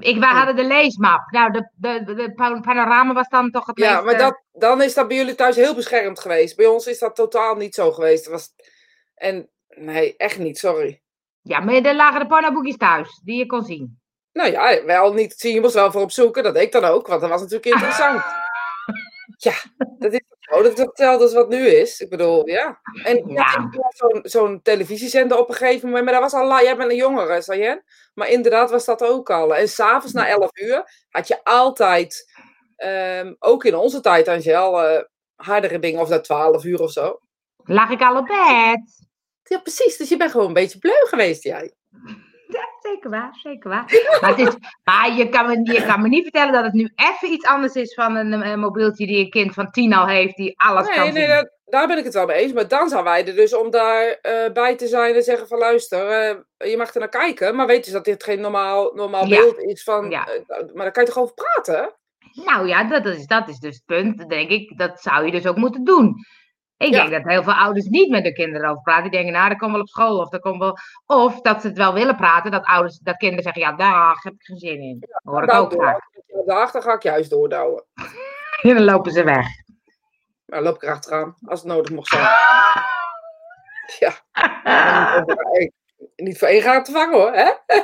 [0.00, 0.36] Ik, wij Oh.
[0.36, 1.30] hadden de leesmap.
[1.30, 4.04] Nou, de, de, de, de pa- panorama was dan toch het Ja, meest...
[4.04, 6.56] maar dat, dan is dat bij jullie thuis heel beschermd geweest.
[6.56, 8.26] Bij ons is dat totaal niet zo geweest.
[8.26, 8.48] Was...
[9.14, 11.00] En nee, echt niet, sorry.
[11.42, 14.00] Ja, maar er lagen de pornoboekjes thuis, die je kon zien.
[14.32, 16.42] Nou ja, wel niet zien, je moest wel voor opzoeken.
[16.42, 18.22] Dat deed ik dan ook, want dat was natuurlijk interessant.
[19.36, 19.52] ja,
[19.98, 20.62] dat is zo.
[20.62, 22.00] Dat is hetzelfde als wat nu is.
[22.00, 22.80] Ik bedoel, ja.
[23.02, 23.68] En ja.
[23.88, 26.04] Zo'n zo'n televisiezender op een gegeven moment.
[26.04, 27.84] Maar dat was al, jij bent een jongere, Sayen.
[28.14, 29.56] Maar inderdaad was dat ook al.
[29.56, 32.32] En s'avonds na 11 uur had je altijd,
[32.76, 35.02] ehm, ook in onze tijd, Angel, eh
[35.36, 36.00] hardere dingen.
[36.00, 37.20] Of dat 12 uur of zo.
[37.64, 39.04] Lag ik al op bed.
[39.42, 39.96] Ja, precies.
[39.96, 41.74] Dus je bent gewoon een beetje bleu geweest, jij.
[42.48, 43.84] Ja, zeker waar, zeker waar.
[44.20, 46.92] Maar, het is, maar je, kan me, je kan me niet vertellen dat het nu
[46.94, 50.36] even iets anders is van een, eh, mobieltje die een kind van tien al heeft,
[50.36, 52.52] die alles kan Nee, nee, daar, ben ik het wel mee eens.
[52.52, 55.58] Maar dan zijn wij er dus om daar eh, bij te zijn en zeggen van
[55.58, 57.56] luister, eh, je mag er naar kijken.
[57.56, 59.40] Maar weet dus dat dit geen normaal, normaal Ja.
[59.40, 60.10] beeld is van...
[60.10, 60.26] Ja.
[60.26, 61.94] eh, maar daar kan je toch over praten?
[62.44, 64.78] Nou ja, dat is, dat is dus het punt, denk ik.
[64.78, 66.14] Dat zou je dus ook moeten doen.
[66.78, 67.06] Ik Ja.
[67.06, 69.02] denk dat heel veel ouders niet met hun kinderen over praten.
[69.02, 70.18] Die denken, nou, dat komt wel op school.
[70.18, 70.76] Of, dat komt wel...
[71.06, 72.50] of dat ze het wel willen praten.
[72.50, 74.96] Dat, ouders, dat kinderen zeggen, ja, daar heb ik geen zin in.
[75.00, 76.08] Dat hoor ik Nou, ook vaak.
[76.26, 77.84] Ik achter ga ik juist doordouwen.
[78.62, 79.46] En dan lopen ze weg.
[80.46, 82.28] Maar loop ik erachteraan, als het nodig mocht zijn.
[83.98, 84.12] Ja.
[86.16, 87.50] Niet voor één gaat te vangen hoor, hè?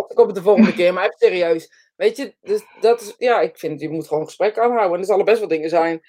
[0.00, 1.72] of komt het de volgende keer, maar even serieus.
[1.96, 4.92] Weet je, dus dat is, ja, ik vind, je moet gewoon een gesprek aanhouden.
[4.92, 6.00] En er zullen best wel dingen zijn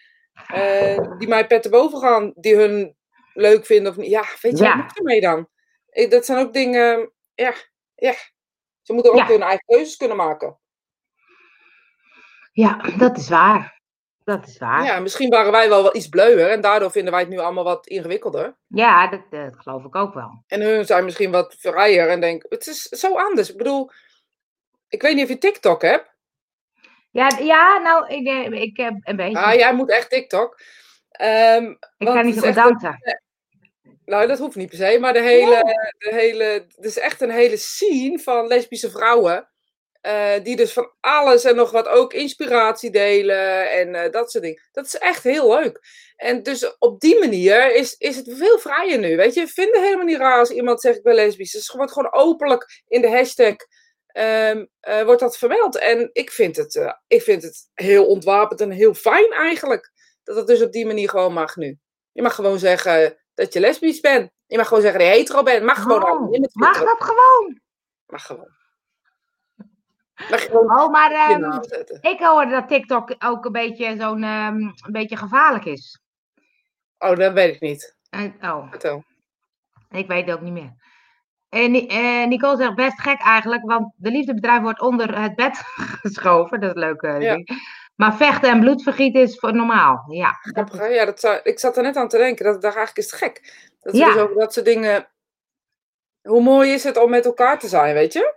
[0.47, 2.95] eh, die mij pet te boven gaan, die hun
[3.33, 4.09] leuk vinden of niet.
[4.09, 4.75] Ja, weet je, Ja.
[4.75, 5.49] wat moet ermee dan?
[5.89, 7.53] Ik, dat zijn ook dingen, ja,
[7.95, 8.13] ja.
[8.81, 9.25] Ze moeten ook Ja.
[9.27, 10.59] hun eigen keuzes kunnen maken.
[12.51, 13.79] Ja, dat is waar.
[14.23, 14.83] Dat is waar.
[14.83, 17.37] Ja, Ja, misschien waren wij wel wat iets bleuwer en daardoor vinden wij het nu
[17.37, 18.55] allemaal wat ingewikkelder.
[19.09, 20.43] dat, dat geloof ik ook wel.
[20.47, 23.49] En hun zijn misschien wat vrijer en denken, het is zo anders.
[23.51, 23.91] Ik bedoel,
[24.87, 26.10] ik weet niet of je TikTok hebt.
[27.11, 29.37] Ja, ja nou, ik, ik heb een beetje.
[29.37, 30.59] Ah, jij moet echt TikTok.
[31.11, 31.65] Ehm,
[31.97, 32.99] ik kan niet zo dansen.
[34.05, 35.59] Nou, dat hoeft niet per se, maar de hele,
[35.97, 39.49] de hele, het is echt een hele scene van lesbische vrouwen.
[40.01, 44.43] eh, die dus van alles en nog wat ook inspiratie delen en eh, dat soort
[44.43, 44.61] dingen.
[44.71, 45.79] Dat is echt heel leuk.
[46.15, 49.15] En dus op die manier is, is het veel vrijer nu.
[49.15, 51.53] Weet je, vinden helemaal niet raar als iemand zegt ik ben lesbisch.
[51.53, 53.55] Het wordt gewoon openlijk in de hashtag
[54.13, 55.77] ehm, eh, wordt dat vermeld.
[55.77, 59.91] En ik vind, het, eh, ik vind het heel ontwapend en heel fijn eigenlijk.
[60.23, 61.79] Dat het dus op die manier gewoon mag nu.
[62.11, 64.31] Je mag gewoon zeggen dat je lesbisch bent.
[64.45, 65.63] Je mag gewoon zeggen dat je hetero bent.
[65.63, 66.03] Mag gewoon.
[66.03, 67.61] Oh, het Mag dat gewoon?
[68.05, 68.59] Mag gewoon.
[70.29, 71.59] Mag je gewoon Oh, maar ehm,
[72.01, 76.01] ik hoorde dat TikTok ook een beetje zo'n ehm, een beetje gevaarlijk is.
[76.97, 77.95] Oh, dat weet ik niet.
[78.09, 79.03] En- oh, Vertel.
[79.89, 80.73] ik weet het ook niet meer.
[81.51, 85.57] En eh, Nicole zegt best gek eigenlijk, want de liefdebedrijf wordt onder het bed
[86.01, 86.59] geschoven.
[86.59, 87.01] Dat is leuk.
[87.01, 87.33] eh, Ja.
[87.35, 87.49] ding.
[87.95, 90.03] Maar vechten en bloedvergieten is voor normaal.
[90.07, 90.85] Ja, dat Grappig, hè?
[90.85, 92.45] Ja, dat zou, ik zat er net aan te denken.
[92.45, 93.69] Dat, daar eigenlijk is het gek.
[93.81, 94.13] Dat Ja.
[94.13, 95.07] dus dat soort dingen...
[96.21, 98.33] Hoe mooi is het om met elkaar te zijn, weet je?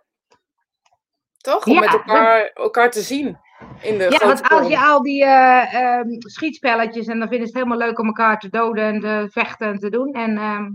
[1.36, 1.66] Toch?
[1.66, 3.38] Om Ja, met dat- elkaar, elkaar te zien.
[3.82, 7.52] In de Ja, want als je al die eh, ehm, schietspelletjes en dan vinden ze
[7.58, 10.12] het helemaal leuk om elkaar te doden en te vechten en te doen.
[10.12, 10.70] En ehm,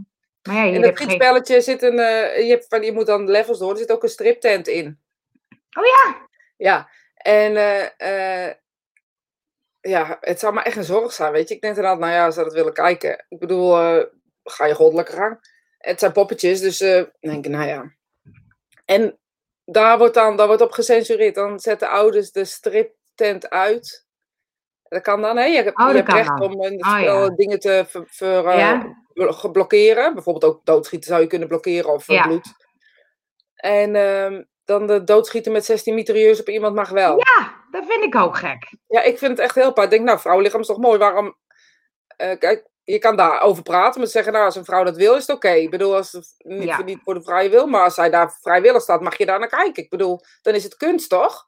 [0.48, 1.08] Maar ja, In dat je geen...
[1.08, 4.04] schietspelletje zit een, eh, je, hebt van, je moet dan levels door, er zit ook
[4.04, 5.00] een striptent in.
[5.50, 8.56] Oh ja, Ja, en eh, eh,
[9.82, 11.56] ja, het zou maar echt een zorg zijn, weet je.
[11.56, 13.26] Ik denk inderdaad, nou ja, ze dat willen kijken.
[13.30, 13.72] Ik bedoel,
[14.44, 15.58] ga je goddelijke gang.
[15.78, 17.94] Het zijn poppetjes, dus dan denk ik, nou ja.
[18.86, 19.20] En
[19.66, 21.36] daar wordt dan daar wordt op gecensureerd.
[21.36, 24.08] Dan zetten ouders de striptent uit.
[24.90, 25.44] Dat kan dan, hè?
[25.46, 26.42] Je hebt, Oh, je hebt recht dan.
[26.42, 27.30] om het Oh, ja.
[27.30, 28.96] dingen te ver, ver, eh, Ja.
[29.14, 30.14] blo- blokkeren.
[30.14, 32.24] Bijvoorbeeld ook doodschieten zou je kunnen blokkeren of eh, Ja.
[32.28, 32.54] bloed.
[33.56, 37.18] En ehm, dan de doodschieten met 16 mitrailleurs op iemand mag wel.
[37.18, 38.74] ja, dat vind ik ook gek.
[38.88, 39.86] Ja, ik vind het echt heel apart.
[39.86, 40.98] Ik denk, nou, vrouwenlichaam is toch mooi.
[40.98, 41.36] Waarom...
[42.08, 45.28] eh, kijk, je kan daarover praten, maar zeggen, nou, als een vrouw dat wil, is
[45.28, 45.50] het oké.
[45.50, 46.76] Ik bedoel, als het niet, Ja.
[46.76, 49.40] voor, niet voor de vrije wil, maar als zij daar vrijwillig staat, mag je daar
[49.40, 49.84] naar kijken.
[49.84, 51.48] Ik bedoel, dan is het kunst, toch?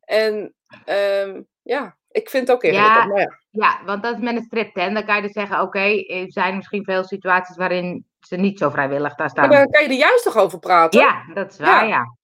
[0.00, 3.04] En ehm, ja, ik vind het ook ingewikkeld.
[3.04, 3.06] Ja.
[3.06, 4.94] Maar ja, Ja, want dat is met een striptent.
[4.94, 8.70] Dan kan je dus zeggen, oké, er zijn misschien veel situaties waarin ze niet zo
[8.70, 9.50] vrijwillig daar maar staan.
[9.50, 11.00] daar kan je er juist toch over praten?
[11.00, 12.16] Ja, dat is waar, ja.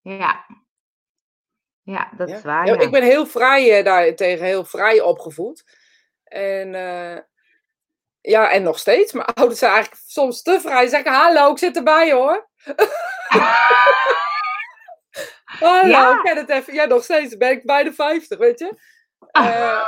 [0.00, 0.46] Ja.
[1.82, 2.66] Ja, dat is waar.
[2.66, 5.64] Ik ben heel vrij eh, daartegen, heel vrij opgevoed.
[6.24, 7.18] En eh,
[8.20, 9.12] ja, en nog steeds.
[9.12, 10.86] Mijn ouders zijn eigenlijk soms te vrij.
[10.86, 12.48] Zeggen, hallo, ik zit erbij hoor.
[15.58, 16.12] Hallo, Ja.
[16.16, 16.74] ik ken het even.
[16.74, 18.78] Ja, nog steeds ben ik bij de 50, weet je.
[19.30, 19.82] Eh,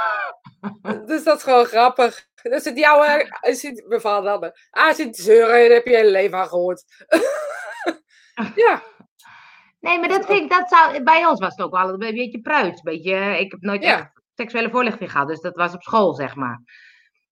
[1.06, 2.26] dus dat is gewoon grappig.
[2.42, 4.52] Dan zit jouw, zit mijn vader dan.
[4.70, 6.84] Ah, zit zeuren, daar heb je je hele leven aan gehoord.
[8.54, 8.82] ja,
[9.80, 12.40] Nee, maar dat vind ik, dat zou, bij ons was het ook wel een beetje
[12.40, 12.76] pruits.
[12.76, 13.98] Een beetje, eh, ik heb nooit Ja.
[13.98, 16.60] echt seksuele voorlichting gehad, dus dat was op school, zeg maar.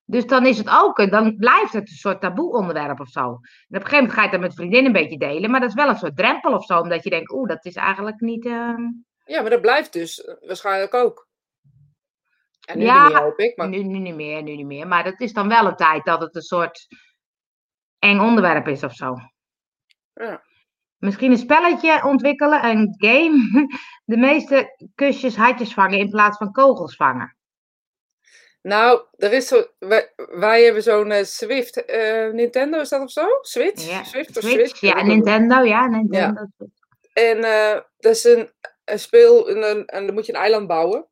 [0.09, 3.21] Dus dan is het ook, dan blijft het een soort taboe onderwerp of zo.
[3.21, 5.61] En op een gegeven moment ga je het dan met vriendinnen een beetje delen, maar
[5.61, 8.21] dat is wel een soort drempel of zo, omdat je denkt, oeh, dat is eigenlijk
[8.21, 8.47] niet...
[8.47, 8.83] ehm,
[9.25, 11.29] ja, maar dat blijft dus eh, waarschijnlijk ook.
[12.66, 13.57] En nu Ja, niet, hoop ik.
[13.57, 13.69] Maar...
[13.69, 14.87] Nu, nu niet meer, nu niet meer.
[14.87, 16.87] Maar dat is dan wel een tijd dat het een soort
[17.99, 19.14] eng onderwerp is of zo.
[20.12, 20.42] Ja.
[20.97, 23.66] Misschien een spelletje ontwikkelen, een game.
[24.05, 27.36] De meeste kusjes hartjes vangen in plaats van kogels vangen.
[28.66, 33.11] Nou, er is zo, wij, wij hebben zo'n eh, Swift, eh, Nintendo is dat of
[33.11, 33.26] zo?
[33.40, 33.88] Switch?
[33.90, 34.81] Ja, Swift of Switch, Switch?
[34.81, 35.02] ja.
[35.02, 36.46] Nintendo, ja, Nintendo.
[37.12, 38.52] En eh, dat is een,
[38.85, 41.07] een speel, en, een- en dan moet je een eiland bouwen.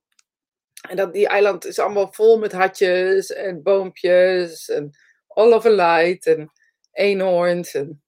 [0.88, 4.90] En dat, die eiland is allemaal vol met hartjes en boompjes en
[5.28, 6.52] all of a light en
[6.92, 7.74] eenhoorns.
[7.74, 8.02] En...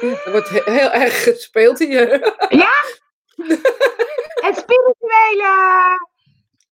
[0.00, 2.08] Er wordt he- heel erg gespeeld hier.
[4.40, 6.08] Het spirituele!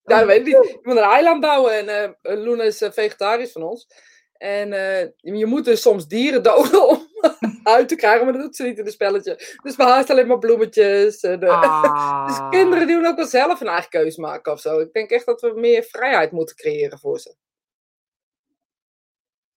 [0.04, 0.52] Ja, dat weet ik niet.
[0.70, 1.88] Je moet een eiland bouwen en
[2.22, 3.86] eh Luna is eh, vegetarisch van ons.
[4.32, 7.06] En eh, je moet dus soms dieren doden om
[7.62, 9.56] uit te krijgen, maar dat doet ze niet in het spelletje.
[9.62, 11.20] Dus we haast alleen maar bloemetjes.
[11.20, 12.50] En, Dus Ah.
[12.50, 14.78] kinderen die ook wel zelf een eigen keuze maken of zo.
[14.80, 17.34] Ik denk echt dat we meer vrijheid moeten creëren voor ze.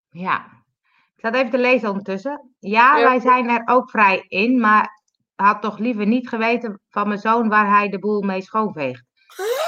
[0.09, 0.63] Ja.
[1.15, 2.55] Ik zat even te lezen ondertussen.
[2.59, 3.03] Ja, Ja.
[3.09, 4.89] wij zijn er ook vrij in, maar
[5.35, 9.03] had toch liever niet geweten van mijn zoon waar hij de boel mee schoonveegt.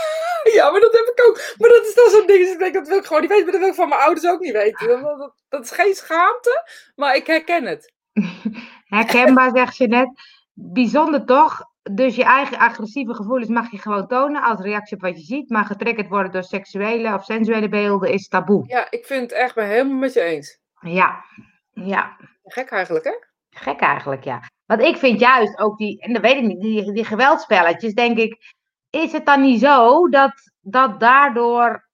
[0.57, 1.55] Ja, maar dat heb ik ook.
[1.57, 2.39] Maar dat is dan zo'n ding.
[2.39, 3.45] dus Ik denk, dat wil ik gewoon niet weten.
[3.45, 4.87] Maar dat wil ik van mijn ouders ook niet weten.
[4.87, 7.93] Dat, dat, dat is geen schaamte, maar ik herken het.
[8.97, 10.09] Herkenbaar, zegt je net.
[10.53, 11.61] Bijzonder toch?
[11.91, 15.49] Dus je eigen agressieve gevoelens mag je gewoon tonen als reactie op wat je ziet.
[15.49, 18.63] Maar getriggerd worden door seksuele of sensuele beelden is taboe.
[18.67, 20.59] Ja, ik vind het echt ben helemaal met je eens.
[20.79, 21.23] Ja,
[21.71, 22.17] ja.
[22.43, 23.13] Gek eigenlijk, hè?
[23.49, 24.41] Gek eigenlijk, ja.
[24.65, 28.17] Want ik vind juist ook die, en dat weet ik niet, die, die geweldspelletjes, denk
[28.17, 28.55] ik,
[28.89, 31.87] is het dan niet zo dat, dat daardoor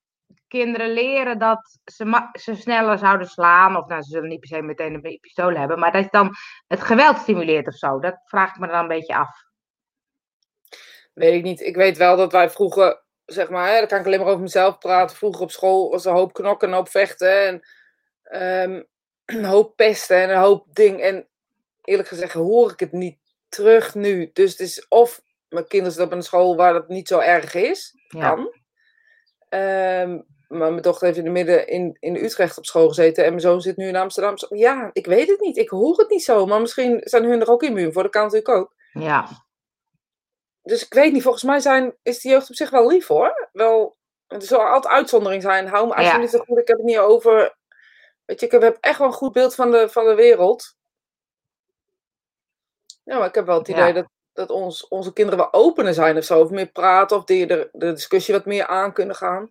[0.48, 4.62] kinderen leren dat ze, ze sneller zouden slaan, of nou, ze zullen niet per se
[4.62, 6.36] meteen een pistool hebben, maar dat je dan
[6.68, 8.00] het geweld stimuleert of zo?
[8.00, 9.44] Dat vraag ik me dan een beetje af.
[11.14, 11.62] Weet ik niet.
[11.62, 14.42] Ik weet wel dat wij vroeger, zeg maar, hè, dan kan ik alleen maar over
[14.42, 15.18] mezelf praten.
[15.18, 17.68] Vroeger op school was er een hoop knokken, een hoop vechten en
[18.24, 18.84] ehm,
[19.26, 21.02] een hoop pesten en een hoop ding.
[21.02, 21.28] En
[21.82, 23.18] eerlijk gezegd hoor ik het niet
[23.50, 24.30] terug nu.
[24.34, 25.22] Dus het is of
[25.54, 27.94] mijn kinderen zitten op een school waar dat niet zo erg is.
[28.08, 28.30] Ja.
[28.30, 28.54] Kan.
[29.50, 33.30] Ehm, maar mijn dochter heeft in de midden in, in Utrecht op school gezeten en
[33.30, 34.36] mijn zoon zit nu in Amsterdam.
[34.50, 35.58] Ja, ik weet het niet.
[35.58, 36.46] Ik hoor het niet zo.
[36.46, 38.04] Maar misschien zijn hun er ook immuun voor.
[38.04, 39.28] Dat kan natuurlijk ook Ja,
[40.62, 43.50] dus ik weet niet, volgens mij zijn, is de jeugd op zich wel lief hoor.
[43.52, 45.68] Wel, er zal altijd uitzondering zijn.
[45.68, 47.58] Hou me alsjeblieft te goed, ik heb het niet over.
[48.26, 50.76] Weet je, ik heb echt wel een goed beeld van de, van de wereld.
[53.04, 53.74] Ja, maar ik heb wel het Ja.
[53.74, 56.40] idee dat, dat ons, onze kinderen wel opener zijn of zo.
[56.40, 59.50] Of meer praten, of die de, de discussie wat meer aan kunnen gaan.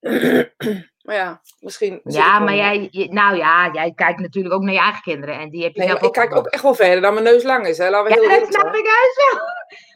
[1.04, 2.00] maar ja, misschien.
[2.04, 5.50] ja maar jij, je- nou ja, jij kijkt natuurlijk ook naar je eigen kinderen en
[5.50, 7.42] die heb je Nee, zelf maar ik kijk ook echt wel verder dan mijn neus
[7.42, 7.78] lang is.
[7.78, 7.90] Hè?
[7.90, 9.40] Laten we heel Ja, dat snap ik juist wel.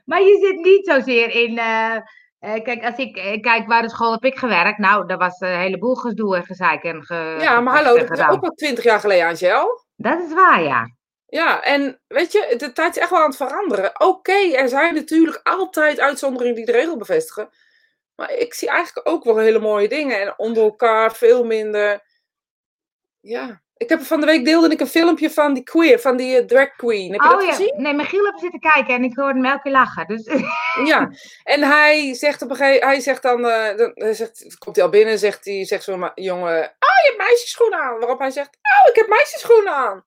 [0.05, 1.94] Maar je zit niet zozeer in, eh,
[2.38, 5.40] eh, kijk, als ik eh, kijk waar de school heb ik gewerkt, nou, daar was
[5.40, 8.85] een heleboel gedoe en gezeik en ge, Ja, maar hallo, dat is ook al twintig
[8.85, 9.85] jaar geleden, Angel.
[9.96, 10.95] Dat is waar, ja.
[11.28, 14.00] Ja, en weet je, de tijd is echt wel aan het veranderen.
[14.00, 17.50] Oké, er zijn natuurlijk altijd uitzonderingen die de regel bevestigen.
[18.14, 20.20] Maar ik zie eigenlijk ook wel hele mooie dingen.
[20.20, 22.02] En onder elkaar veel minder.
[23.20, 23.64] Ja.
[23.76, 26.46] Ik heb van de week deelde ik een filmpje van die queer, van die uh,
[26.46, 27.12] drag queen.
[27.12, 27.72] Heb je oh dat ja, gezien?
[27.76, 30.06] nee, Michiel heeft zitten kijken en ik hoorde hem elke keer lachen.
[30.06, 30.24] Dus...
[30.84, 31.10] Ja,
[31.44, 34.84] en hij zegt op een gegeven hij zegt dan, uh, dan hij zegt, komt hij
[34.84, 37.98] al binnen, zegt hij, zegt zo'n jongen, oh je hebt meisjesschoenen aan.
[37.98, 40.04] Waarop hij zegt, oh ik heb meisjesschoenen aan.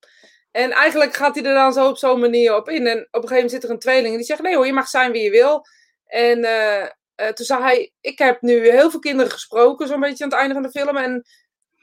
[0.51, 2.87] En eigenlijk gaat hij er dan zo op zo'n manier op in.
[2.87, 4.73] En op een gegeven moment zit er een tweeling en die zegt, nee hoor, je
[4.73, 5.65] mag zijn wie je wil.
[6.05, 6.85] En uh,
[7.15, 10.39] uh, toen zei hij, ik heb nu heel veel kinderen gesproken, zo'n beetje aan het
[10.39, 10.97] einde van de film.
[10.97, 11.25] En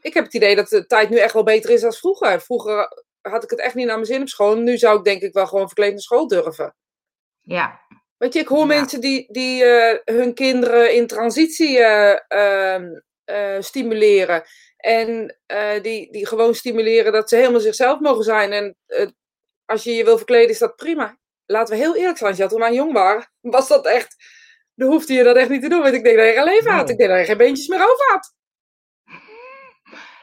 [0.01, 2.41] ik heb het idee dat de tijd nu echt wel beter is dan vroeger.
[2.41, 4.57] Vroeger had ik het echt niet naar mijn zin op school.
[4.57, 6.77] Nu zou ik denk ik wel gewoon verkleed naar school durven.
[7.41, 7.81] Ja.
[8.17, 8.65] Weet je, ik hoor ja.
[8.65, 14.45] mensen die, die uh, hun kinderen in transitie uh, stimuleren.
[14.77, 15.37] En
[15.83, 18.53] die, die gewoon stimuleren dat ze helemaal zichzelf mogen zijn.
[18.53, 18.77] En
[19.65, 21.19] als je je wil verkleden, is dat prima.
[21.47, 24.17] Laten we heel eerlijk zijn, toen wij jong waren, was dat echt
[24.77, 25.83] dan hoefde je dat echt niet te doen.
[25.83, 26.91] Want ik denk dat je geen leven had.
[26.91, 28.35] Ik denk dat je geen beentjes meer over had.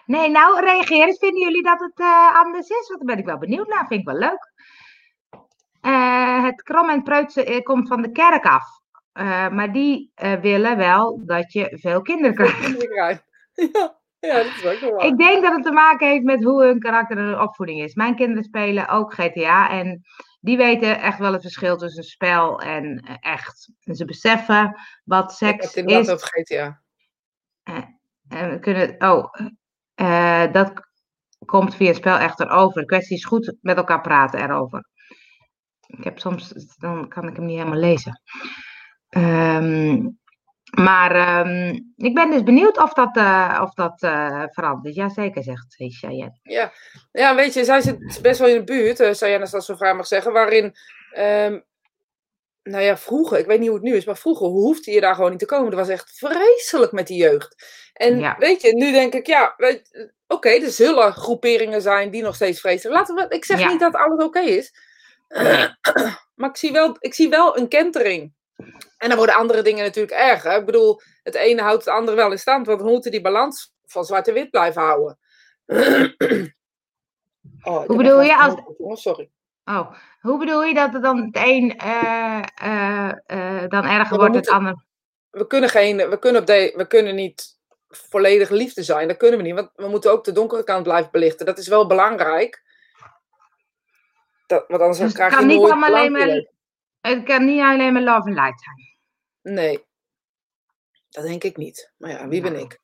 [0.06, 1.18] Nee, nou, reageren.
[1.18, 2.88] Vinden jullie dat het uh, anders is?
[2.88, 3.88] Want daar ben ik wel benieuwd naar.
[3.88, 4.52] Vind ik wel leuk.
[6.44, 8.66] Het krom en preutse komt van de kerk af.
[9.52, 10.12] maar die
[10.42, 13.22] willen wel dat je veel kinderen krijgt.
[13.56, 15.06] Ja, ja, dat is ook wel waar.
[15.06, 17.96] Ik denk dat het te maken heeft met hoe hun karakter en hun opvoeding is.
[17.96, 19.70] Mijn kinderen spelen ook GTA.
[19.70, 20.02] En
[20.40, 23.72] die weten echt wel het verschil tussen spel en echt.
[23.84, 26.10] En ze beseffen wat seks ik is.
[26.10, 26.82] over GTA.
[28.28, 29.34] En we kunnen, oh,
[29.96, 30.74] uh, dat
[31.46, 32.82] komt via het spel echt erover.
[32.82, 34.86] De kwestie is goed met elkaar praten erover.
[35.88, 38.22] Ik heb soms, dan kan ik hem niet helemaal lezen.
[39.10, 40.20] Um,
[40.74, 44.96] maar um, ik ben dus benieuwd of dat, uh, of dat uh, verandert.
[44.96, 46.40] Jazeker, zegt Cheyenne.
[46.44, 46.74] Ja.
[47.12, 49.76] ja, weet je, zij zit best wel in de buurt, uh, Cheyenne, als dat zo
[49.76, 50.76] vrij mag zeggen, waarin,
[51.18, 51.64] um,
[52.64, 55.16] nou ja, vroeger, ik weet niet hoe het nu is, maar vroeger hoefde je daar
[55.16, 55.70] gewoon niet te komen.
[55.70, 57.56] Dat was echt vreselijk met die jeugd.
[57.94, 58.36] En ja.
[58.40, 59.82] weet je, nu denk ik, ja, oké,
[60.28, 62.96] okay, er zullen groeperingen zijn die nog steeds vreselijk.
[62.96, 63.68] Laten we, ik zeg ja.
[63.68, 64.74] niet dat alles oké okay is,
[66.36, 68.34] maar ik zie, wel, ik zie wel een kentering.
[68.98, 70.58] En dan worden andere dingen natuurlijk erger.
[70.58, 73.74] Ik bedoel, het ene houdt het andere wel in stand, want we moeten die balans
[73.86, 75.18] van zwart-wit blijven houden.
[77.64, 78.56] oh, Hoe bedoel je als.
[78.78, 79.30] Oh, sorry.
[79.66, 84.36] Oh, hoe bedoel je dat het dan het een uh, uh, uh, dan erger wordt,
[84.36, 84.84] het ander?
[85.30, 89.38] We kunnen, geen, we, kunnen op de, we kunnen niet volledig liefde zijn, dat kunnen
[89.38, 91.46] we niet, want we moeten ook de donkere kant blijven belichten.
[91.46, 92.64] Dat is wel belangrijk.
[94.48, 96.52] Dat, want anders dus krijg je je niet nooit alleen maar,
[97.08, 98.98] Het kan niet alleen maar love and light zijn.
[99.56, 99.86] Nee,
[101.10, 101.94] dat denk ik niet.
[101.98, 102.80] Maar ja, wie ben ik?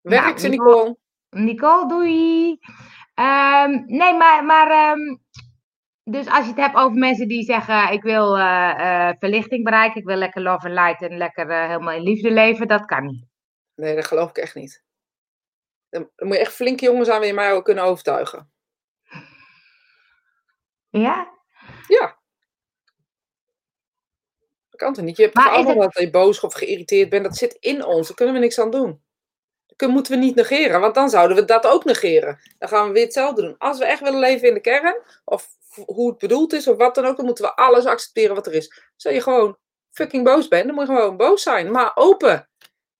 [0.00, 0.96] Werk Nou, ze, Nicole.
[1.30, 2.48] Nicole, doei.
[3.14, 5.22] Um, nee, maar, maar um,
[6.04, 10.00] dus als je het hebt over mensen die zeggen: Ik wil uh, uh, verlichting bereiken,
[10.00, 13.06] ik wil lekker love and light en lekker uh, helemaal in liefde leven, dat kan
[13.06, 13.26] niet.
[13.74, 14.84] Nee, dat geloof ik echt niet.
[15.88, 18.52] Dan, moet je echt flinke jongens aan wie je mij ook kunnen overtuigen.
[20.90, 21.32] Ja?
[21.86, 22.13] Ja.
[24.74, 25.16] Dat kan toch niet?
[25.16, 27.24] Je hebt Maar allemaal het- dat je boos of geïrriteerd bent.
[27.24, 28.06] Dat zit in ons.
[28.06, 29.02] Daar kunnen we niks aan doen.
[29.76, 30.80] Dat moeten we niet negeren.
[30.80, 32.38] Want dan zouden we dat ook negeren.
[32.58, 33.54] Dan gaan we weer hetzelfde doen.
[33.58, 34.96] Als we echt willen leven in de kern.
[35.24, 35.48] Of
[35.86, 36.68] hoe het bedoeld is.
[36.68, 37.16] Of wat dan ook.
[37.16, 38.82] Dan moeten we alles accepteren wat er is.
[38.96, 39.58] Als je gewoon
[39.90, 40.66] fucking boos bent.
[40.66, 41.70] Dan moet je gewoon boos zijn.
[41.70, 42.48] Maar open.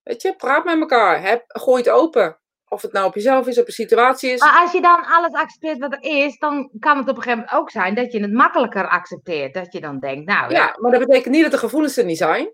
[0.03, 0.35] Weet je.
[0.35, 1.21] Praat met elkaar.
[1.21, 2.39] Heb, gooi het open.
[2.75, 3.59] Of het nou op jezelf is.
[3.59, 4.39] Op een situatie is.
[4.39, 7.37] Maar als je dan alles accepteert wat er is, dan kan het op een gegeven
[7.39, 9.53] moment ook zijn dat je het makkelijker accepteert.
[9.53, 12.05] Dat je dan denkt, nou ja, Ja, maar dat betekent niet dat de gevoelens er
[12.05, 12.53] niet zijn.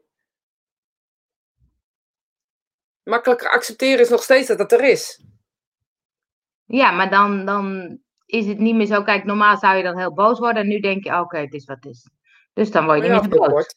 [3.04, 5.24] Makkelijker accepteren is nog steeds dat het er is.
[6.66, 9.04] ja maar dan, dan is het niet meer zo.
[9.04, 11.66] Kijk, normaal zou je dan heel boos worden en nu denk je, oké, het is
[11.66, 12.10] wat het is.
[12.54, 13.76] Dus dan word je ja, niet meer boos.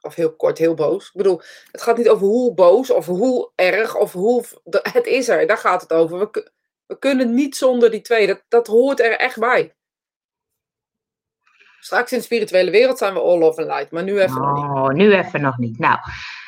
[0.00, 1.06] Of heel kort, heel boos.
[1.06, 4.44] Ik bedoel, het gaat niet over hoe boos of hoe erg of hoe.
[4.92, 6.18] Het is er, daar gaat het over.
[6.18, 6.50] We,
[6.86, 8.26] we kunnen niet zonder die twee.
[8.26, 9.74] Dat, dat hoort er echt bij.
[11.80, 14.54] Straks in de spirituele wereld zijn we all love and light, maar nu even nog
[14.54, 14.64] niet.
[14.64, 15.78] Oh, nu even nog niet.
[15.78, 15.98] Nou,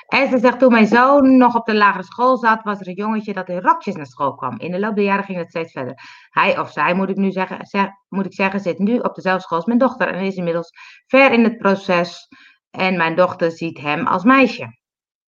[0.07, 3.33] Esther zegt, toen mijn zoon nog op de lagere school zat, was er een jongetje
[3.33, 4.59] dat in rokjes naar school kwam.
[4.59, 5.95] In de loop der jaren ging het steeds verder.
[6.31, 9.43] Hij of zij, moet ik nu zeggen, zeg- moet ik zeggen, zit nu op dezelfde
[9.43, 10.71] school als mijn dochter en is inmiddels
[11.07, 12.29] ver in het proces.
[12.73, 14.79] En mijn dochter ziet hem als meisje.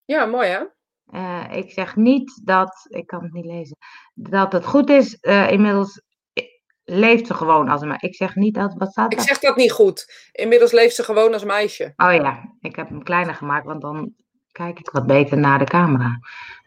[0.04, 0.64] Ja, mooi hè?
[1.06, 3.76] Eh, ik zeg niet dat, ik kan het niet lezen,
[4.14, 5.18] dat het goed is.
[5.20, 6.02] Eh, inmiddels
[6.32, 6.44] eh,
[6.84, 8.06] leeft ze gewoon als een meisje.
[8.06, 10.28] Ik zeg niet dat, wat staat Ik zeg dat niet goed.
[10.32, 11.92] Inmiddels leeft ze gewoon als meisje.
[11.96, 14.14] Oh ja, ik heb hem kleiner gemaakt, want dan
[14.54, 16.18] kijk ik wat beter naar de camera.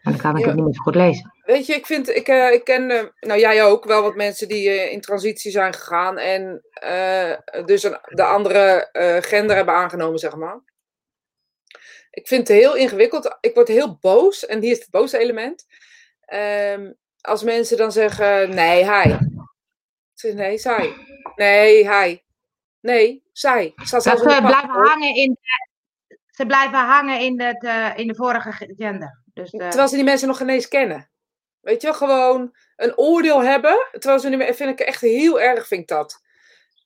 [0.02, 0.46] En dan kan ik Ja.
[0.46, 1.32] het niet meer zo goed lezen.
[1.44, 4.48] Weet je, ik vind, ik, eh, ik ken, eh, nou jij ook, wel wat mensen
[4.48, 6.62] die eh, in transitie zijn gegaan en
[7.64, 8.88] dus een, de andere
[9.22, 10.60] gender hebben aangenomen, zeg maar.
[12.10, 13.36] Ik vind het heel ingewikkeld.
[13.40, 15.66] Ik word heel boos, en hier is het boze element.
[16.20, 19.18] Ehm, als mensen dan zeggen, nee, hij.
[20.14, 20.94] Zeg, nee, zij.
[21.34, 22.24] Nee, hij.
[22.80, 23.72] Nee, zij.
[23.90, 25.38] Dat ze blijven hangen in
[26.38, 29.22] ze blijven hangen in, het, eh, in de vorige ge- gender.
[29.34, 31.10] Dus, eh, Terwijl ze die mensen nog geen eens kennen.
[31.60, 33.86] Weet je, gewoon een oordeel hebben.
[33.90, 36.20] Terwijl ze niet meer, vind ik echt heel erg, vind ik dat.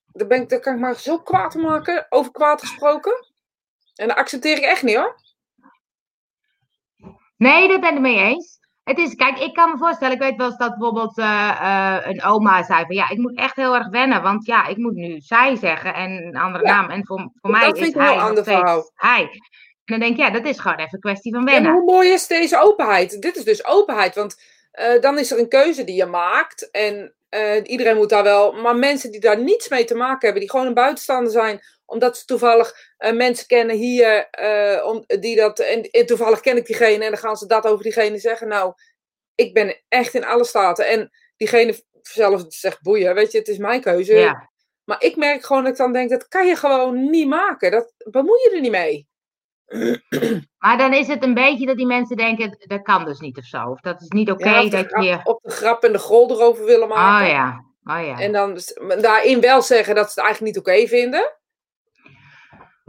[0.07, 3.27] Daar, ben ik, daar kan ik maar zo kwaad maken, over kwaad gesproken.
[3.95, 5.21] En dat accepteer ik echt niet hoor.
[7.37, 8.59] Nee, dat ben ik mee eens.
[8.85, 12.07] Het is, kijk, ik kan me voorstellen, ik weet wel eens dat bijvoorbeeld eh, eh,
[12.07, 14.95] een oma zei van ja, ik moet echt heel erg wennen, want ja, ik moet
[14.95, 16.81] nu zij zeggen en een andere Ja.
[16.81, 16.91] naam.
[16.91, 18.91] En voor, voor Dat mij is ik heel hij nog ander steeds verhaal.
[18.95, 19.23] hij.
[19.85, 21.73] En dan denk ik, ja, dat is gewoon even een kwestie van wennen.
[21.73, 23.23] hoe mooi is deze openheid?
[23.23, 24.43] Dit is dus openheid, want
[24.73, 26.71] eh, dan is er een keuze die je maakt.
[26.71, 28.53] En eh, iedereen moet daar wel.
[28.53, 32.19] Maar mensen die daar niets mee te maken hebben, die gewoon een buitenstaander zijn, omdat
[32.19, 35.59] ze toevallig eh, mensen kennen hier, eh, om, die dat.
[35.59, 38.49] En, en toevallig ken ik diegene en dan gaan ze dat over diegene zeggen.
[38.49, 38.73] Nou,
[39.35, 40.87] ik ben echt in alle staten.
[40.87, 44.15] En diegene zelf zegt boeien, weet je, het is mijn keuze.
[44.15, 44.51] Ja.
[44.85, 47.71] Maar ik merk gewoon dat ik dan denk, dat kan je gewoon niet maken.
[47.71, 49.09] Dat bemoei je er niet mee.
[50.59, 53.45] Maar dan is het een beetje dat die mensen denken, dat kan dus niet of
[53.45, 53.65] zo.
[53.67, 55.21] Of dat is niet oké Ja, de dat grap- je...
[55.25, 57.27] op de grap en de grol erover willen maken.
[57.27, 58.19] Oh ja, oh ja.
[58.19, 58.59] En dan
[59.01, 61.37] daarin wel zeggen dat ze het eigenlijk niet oké vinden.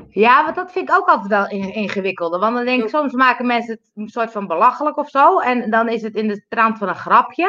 [0.09, 2.39] Ja, want dat vind ik ook altijd wel in- ingewikkelder.
[2.39, 5.39] Want dan denk ik, soms maken mensen het een soort van belachelijk of zo.
[5.39, 7.47] En dan is het in de trant van een grapje.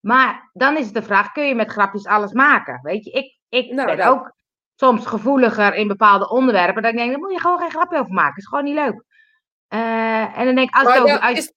[0.00, 2.80] Maar dan is het de vraag, kun je met grapjes alles maken?
[2.82, 4.32] Weet je, ik, ik Nou, ben dat- ook
[4.80, 6.82] soms gevoeliger in bepaalde onderwerpen.
[6.82, 8.36] Dat ik denk, daar moet je gewoon geen grapje over maken.
[8.36, 9.04] is gewoon niet leuk.
[9.68, 11.14] Eh, en dan denk ik, als Maar het over...
[11.16, 11.52] ja, als- is,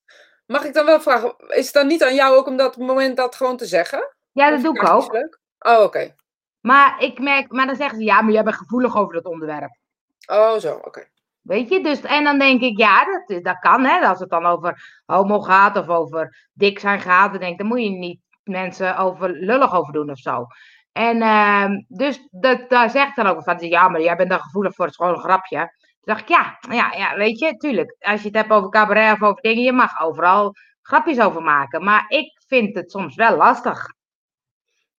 [0.45, 3.17] mag ik dan wel vragen, is het dan niet aan jou ook om dat moment
[3.17, 4.15] dat gewoon te zeggen?
[4.31, 5.11] ja, dat Of doe ik ook.
[5.13, 5.39] leuk?
[5.59, 6.15] Oh, oké.
[6.61, 9.77] Maar, ik merk, maar dan zeggen ze, ja, maar jij bent gevoelig over dat onderwerp.
[10.25, 11.07] Oh, zo, oké.
[11.41, 13.99] Weet je, dus en dan denk ik, ja, dat, dat kan, hè.
[14.07, 17.67] Als het dan over homo gaat of over dik zijn gaat, dan denk ik, dan
[17.67, 20.45] moet je niet mensen over lullig over doen of zo.
[20.93, 24.75] En ehm, dus dat, daar zegt dan ook van, ja, maar jij bent dan gevoelig
[24.75, 25.57] voor het gewoon een grapje.
[25.57, 27.95] Toen dacht ik, ja, ja, ja, weet je, tuurlijk.
[27.99, 31.83] Als je het hebt over cabaret of over dingen, je mag overal grapjes over maken.
[31.83, 33.85] Maar ik vind het soms wel lastig.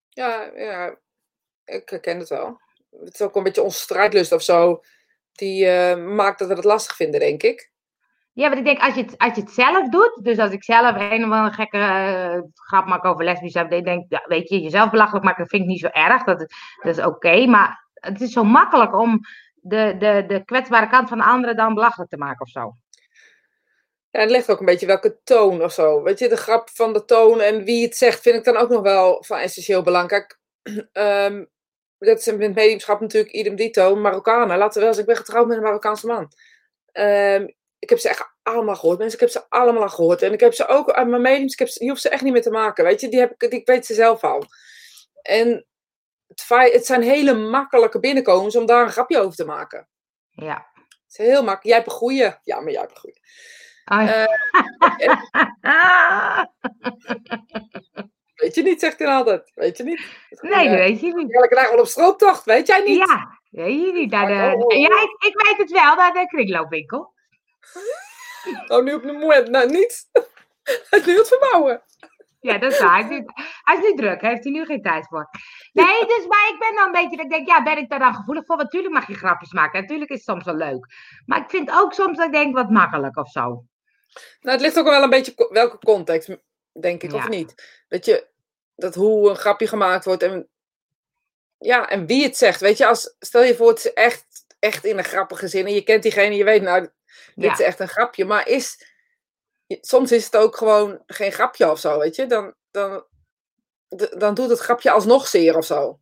[0.08, 0.98] Ja, ja,
[1.64, 2.60] ik herken het wel.
[2.90, 4.80] Het is ook een beetje onze strijdlust of zo.
[5.32, 7.72] Die eh, maakt dat we het lastig vinden, denk ik.
[8.34, 10.64] Ja, want ik denk, als je het, als je het zelf doet, dus als ik
[10.64, 14.60] zelf een of andere gekke eh, grap maak over lesbisch, ik denk, ja, weet je,
[14.60, 18.20] jezelf belachelijk maken, dat vind ik niet zo erg, dat, dat is oké, maar het
[18.20, 19.20] is zo makkelijk om
[19.54, 22.76] de, de, de kwetsbare kant van de anderen dan belachelijk te maken of zo.
[24.10, 26.02] Ja, het ligt ook een beetje welke toon of zo.
[26.02, 28.68] Weet je, de grap van de toon en wie het zegt, vind ik dan ook
[28.68, 30.08] nog wel van essentieel belang.
[30.08, 30.38] Kijk,
[30.92, 31.44] ehm,
[31.98, 33.96] dat is in het natuurlijk idem dito.
[33.96, 36.32] Marokkanen, laten we wel eens, ik ben getrouwd met een Marokkaanse man.
[36.92, 37.46] Ehm,
[37.84, 38.98] ik heb ze echt allemaal gehoord.
[38.98, 40.22] Mensen, ik heb ze allemaal al gehoord.
[40.22, 42.22] En ik heb ze ook uit mijn mediums, ik heb ze, je hoeft ze echt
[42.22, 42.84] niet meer te maken.
[42.84, 44.44] Weet je, die heb ik, die, ik weet ze zelf al.
[45.22, 45.66] En
[46.26, 49.88] het, het zijn hele makkelijke binnenkomens om daar een grapje over te maken.
[50.30, 50.66] Ja.
[50.74, 51.62] Het is heel makkelijk.
[51.62, 52.34] Jij hebt een goeie.
[52.42, 53.20] Ja, maar jij hebt een goeie.
[53.84, 54.26] Oh, ja.
[58.34, 59.52] Weet je niet, zegt hij altijd.
[59.54, 60.06] Weet je niet?
[60.40, 61.34] nee, dat weet je niet.
[61.34, 63.08] Elke dag wel op strooptocht, weet jij niet?
[63.08, 64.10] Ja, weet je niet.
[64.10, 64.78] Naar de, oh.
[64.78, 67.13] ja, ik, ik weet het wel, naar de kringloopwinkel.
[68.68, 69.48] Oh, nu op de moment.
[69.48, 70.08] Nou, niet.
[70.62, 71.82] Hij is nu het verbouwen.
[72.40, 72.92] Ja, dat is waar.
[72.92, 73.24] Hij is, nu,
[73.62, 75.30] hij is nu druk, heeft hij nu geen tijd voor.
[75.72, 77.98] Nee, dus maar ik ben dan een beetje, dat ik denk, ja, ben ik daar
[77.98, 78.56] dan gevoelig voor?
[78.56, 80.86] Want Natuurlijk mag je grapjes maken, natuurlijk is het soms wel leuk.
[81.26, 83.40] Maar ik vind ook soms dat ik denk, wat makkelijk of zo.
[84.40, 86.36] Nou, het ligt ook wel een beetje welke context,
[86.72, 87.54] denk ik, of niet.
[87.88, 88.26] Dat je,
[88.74, 90.48] dat hoe een grapje gemaakt wordt en,
[91.58, 92.60] ja, en wie het zegt.
[92.60, 94.26] Weet je, als, stel je voor, het is echt,
[94.58, 96.88] echt in een grappige zin en je kent diegene, je weet, nou,
[97.34, 98.24] dit is echt een grapje.
[98.24, 98.92] Maar is,
[99.66, 102.26] soms is het ook gewoon geen grapje of zo, weet je.
[102.26, 103.04] Dan, dan,
[104.18, 105.98] dan doet het grapje alsnog zeer of zo.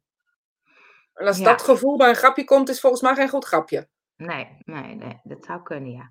[1.15, 1.45] En als Ja.
[1.45, 3.89] dat gevoel bij een grapje komt, is volgens mij geen goed grapje.
[4.17, 6.09] Nee, nee, nee, dat zou kunnen, ja.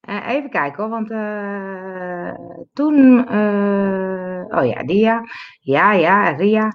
[0.00, 2.34] Eh, even kijken hoor, want eh,
[2.72, 5.20] toen, eh, oh ja, Dia,
[5.60, 6.72] ja, ja, Ria.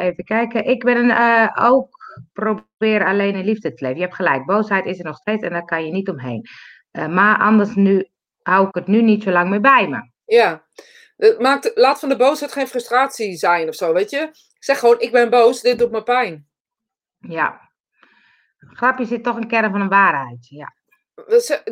[0.00, 3.98] Even kijken, ik ben een, ook probeer alleen in liefde te leven.
[3.98, 6.46] Je hebt gelijk, boosheid is er nog steeds en daar kan je niet omheen.
[6.90, 8.08] Eh, maar anders nu,
[8.42, 10.10] hou ik het nu niet zo lang meer bij me.
[10.24, 10.66] Ja.
[11.16, 14.30] Het maakt, laat van de boosheid geen frustratie zijn of zo, weet je.
[14.58, 16.48] Zeg gewoon, ik ben boos, dit doet me pijn.
[17.18, 17.60] Ja.
[18.56, 20.74] Grapje zit toch een kern van een waarheid, ja.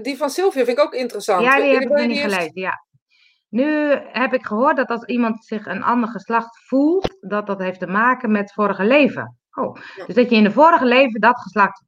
[0.03, 1.45] Die van Sylvia vind ik ook interessant.
[1.45, 2.85] Ja, die heb Ik nog niet gelezen, ja.
[3.49, 3.65] Nu
[4.13, 7.87] heb ik gehoord dat als iemand zich een ander geslacht voelt, dat dat heeft te
[7.87, 9.39] maken met vorige leven.
[9.55, 10.05] Oh, Ja.
[10.07, 11.83] dus dat je in de vorige leven dat geslacht,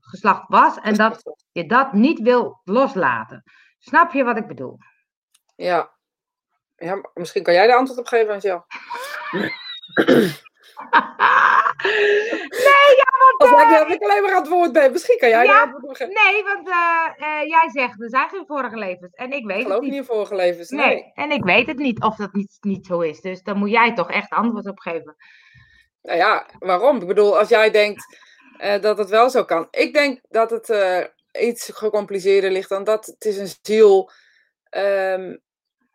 [0.00, 3.42] geslacht was en dat je dat niet wil loslaten.
[3.78, 4.78] Snap je wat ik bedoel?
[5.56, 5.90] Ja.
[6.76, 7.10] ja.
[7.14, 8.64] Misschien kan jij de antwoord op geven, Angel.
[11.82, 14.92] nee, ja, Als want, ik, dat ik alleen maar aan het woord ben.
[14.92, 15.52] Misschien kan jij Ja.
[15.54, 16.14] de antwoord op geven.
[16.24, 17.06] nee, want eh,
[17.40, 19.90] eh, jij zegt er zijn geen vorige levens en ik weet Ik geloof niet.
[19.90, 20.68] niet in vorige levens.
[20.70, 20.86] Nee.
[20.86, 23.20] Nee, en ik weet het niet of dat niet, niet zo is.
[23.20, 25.16] Dus dan moet jij toch echt antwoord op geven.
[26.02, 27.00] Nou ja, waarom?
[27.00, 28.18] Ik bedoel, als jij denkt
[28.58, 29.68] eh, dat het wel zo kan.
[29.70, 33.06] Ik denk dat het eh, iets gecompliceerder ligt dan dat.
[33.06, 34.10] Het is een ziel.
[34.70, 35.36] Ehm,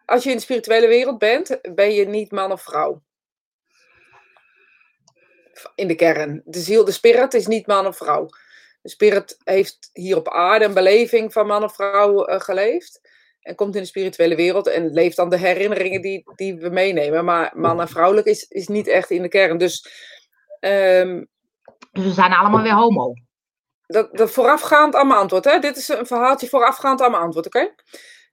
[0.05, 3.03] als je in de spirituele wereld bent, ben je niet man of vrouw.
[5.75, 6.41] In de kern.
[6.45, 8.29] De ziel, de spirit is niet man of vrouw.
[8.81, 13.04] De spirit heeft hier op aarde een beleving van man of vrouw eh, geleefd.
[13.45, 17.25] En komt in de spirituele wereld en leeft dan de herinneringen die, die we meenemen.
[17.25, 19.57] Maar man en vrouwelijk is, is niet echt in de kern.
[19.57, 19.87] Dus
[20.59, 21.23] ehm,
[21.91, 23.13] Dus we zijn allemaal weer homo.
[23.85, 25.45] dat, dat voorafgaand aan mijn antwoord.
[25.45, 25.59] Hè?
[25.59, 27.73] Dit is een verhaaltje voorafgaand aan mijn antwoord, oké?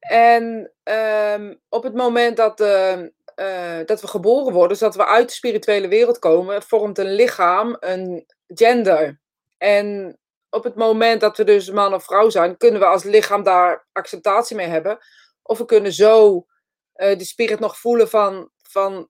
[0.01, 3.01] En ehm, op het moment dat, eh,
[3.35, 7.15] eh, dat we geboren worden, dus dat we uit de spirituele wereld komen, vormt een
[7.15, 9.21] lichaam een gender.
[9.59, 10.19] En
[10.53, 13.87] op het moment dat we dus man of vrouw zijn, kunnen we als lichaam daar
[13.93, 14.99] acceptatie mee hebben.
[15.43, 16.47] Of we kunnen zo
[16.93, 19.09] eh de spirit nog voelen van, van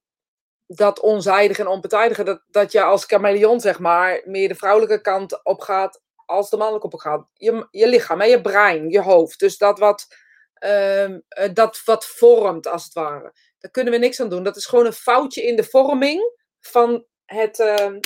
[0.66, 2.24] dat onzijdige en onpartijdige.
[2.24, 6.57] Dat, dat je als chameleon, zeg maar, meer de vrouwelijke kant op gaat als de
[6.57, 7.26] mannelijke op gaat.
[7.34, 9.38] Je, je lichaam, hè, je brein, je hoofd.
[9.38, 10.07] Dus dat wat,
[10.55, 13.32] ehm, eh, dat wat vormt, als het ware.
[13.59, 14.43] Daar kunnen we niks aan doen.
[14.43, 17.99] Dat is gewoon een foutje in de vorming van het ehm,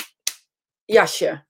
[0.85, 1.46] jasje.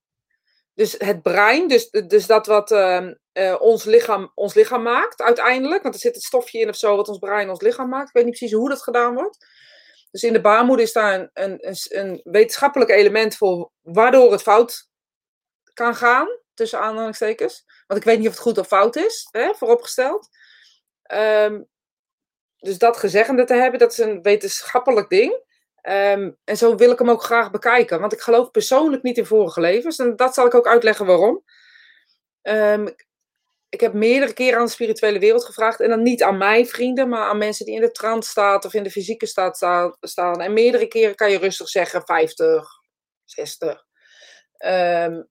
[0.77, 5.83] Dus het brein, dus, dus dat wat ehm, eh, ons, lichaam, ons lichaam maakt uiteindelijk.
[5.83, 8.07] Want er zit een stofje in of zo wat ons brein ons lichaam maakt.
[8.07, 9.45] Ik weet niet precies hoe dat gedaan wordt.
[10.11, 14.41] Dus in de baarmoeder is daar een, een, een, een wetenschappelijk element voor waardoor het
[14.41, 14.89] fout
[15.73, 17.65] kan gaan, tussen aanhalingstekens.
[17.87, 20.29] Want ik weet niet of het goed of fout is, hè, vooropgesteld.
[21.03, 21.61] Ehm,
[22.57, 25.45] dus dat gezeggende te hebben, dat is een wetenschappelijk ding.
[25.87, 27.99] Ehm, en zo wil ik hem ook graag bekijken.
[27.99, 29.97] Want ik geloof persoonlijk niet in vorige levens.
[29.97, 31.43] En dat zal ik ook uitleggen waarom.
[32.41, 32.87] Ehm,
[33.69, 35.79] ik heb meerdere keren aan de spirituele wereld gevraagd.
[35.79, 38.73] En dan niet aan mijn vrienden, maar aan mensen die in de trance staat of
[38.73, 40.41] in de fysieke staat sta- staan.
[40.41, 42.67] En meerdere keren kan je rustig zeggen 50,
[43.25, 43.85] 60.
[44.57, 45.21] Ehm,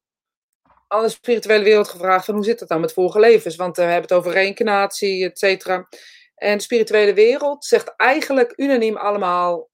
[0.89, 3.57] aan de spirituele wereld gevraagd van hoe zit het dan met vorige levens?
[3.57, 5.89] Want eh, we hebben het over reïncarnatie, et cetera.
[6.35, 9.69] En de spirituele wereld zegt eigenlijk unaniem allemaal...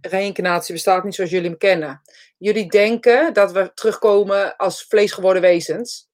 [0.00, 2.02] Reïncarnatie bestaat niet zoals jullie hem kennen.
[2.38, 6.08] Jullie denken dat we terugkomen als vleesgeworden wezens.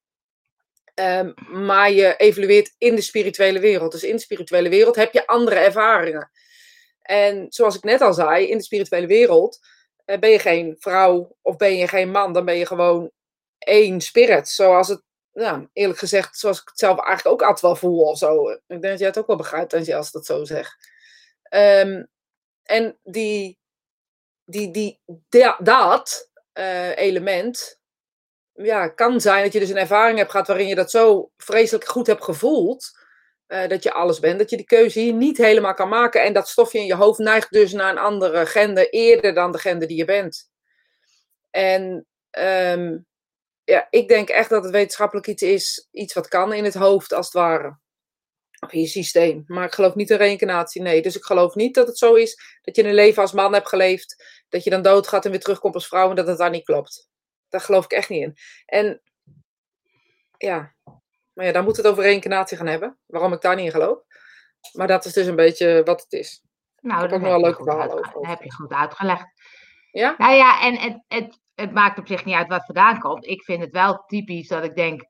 [0.95, 3.93] Ehm, maar je evolueert in de spirituele wereld.
[3.93, 6.31] Dus in de spirituele wereld heb je andere ervaringen.
[7.01, 9.59] En zoals ik net al zei, in de spirituele wereld
[10.05, 12.33] eh, ben je geen vrouw of ben je geen man.
[12.33, 13.11] Dan ben je gewoon
[13.59, 14.49] één spirit.
[14.49, 18.19] Zoals het, nou, eerlijk gezegd, zoals ik het zelf eigenlijk ook altijd wel voel of
[18.19, 18.51] zo.
[18.51, 20.91] Ik denk dat jij het ook wel begrijpt als je dat zo zegt.
[21.43, 22.05] Ehm,
[22.63, 23.59] en die,
[24.45, 27.81] die, die, da- dat eh, element,
[28.53, 31.85] ja, kan zijn dat je dus een ervaring hebt gehad waarin je dat zo vreselijk
[31.85, 33.03] goed hebt gevoeld.
[33.47, 36.23] eh, dat je alles bent, dat je die keuze hier niet helemaal kan maken.
[36.23, 39.59] En dat stofje in je hoofd neigt dus naar een andere gender eerder dan de
[39.59, 40.51] gender die je bent.
[41.51, 42.99] En ehm,
[43.65, 47.13] ja, ik denk echt dat het wetenschappelijk iets is, iets wat kan in het hoofd
[47.13, 47.79] als het ware.
[48.65, 49.45] Of je systeem.
[49.47, 51.03] Maar ik geloof niet in reïncarnatie, nee.
[51.03, 53.69] Dus ik geloof niet dat het zo is dat je een leven als man hebt
[53.69, 56.65] geleefd, dat je dan doodgaat en weer terugkomt als vrouw en dat het daar niet
[56.65, 57.09] klopt.
[57.49, 58.37] Daar geloof ik echt niet in.
[58.67, 59.03] En
[60.37, 60.75] ja,
[61.33, 62.99] maar ja, dan moet het over reïncarnatie gaan hebben.
[63.07, 63.99] Waarom ik daar niet in geloof.
[64.73, 66.43] Maar dat is dus een beetje wat het is.
[66.81, 68.21] Nou, heb dat nog wel leuke verhalen uitge- over.
[68.29, 69.27] dat heb je goed uitgelegd.
[69.91, 70.15] Ja?
[70.19, 73.27] Nou ja, en het, het, het maakt op zich niet uit wat vandaan komt.
[73.27, 75.03] Ik vind het wel typisch dat ik denk,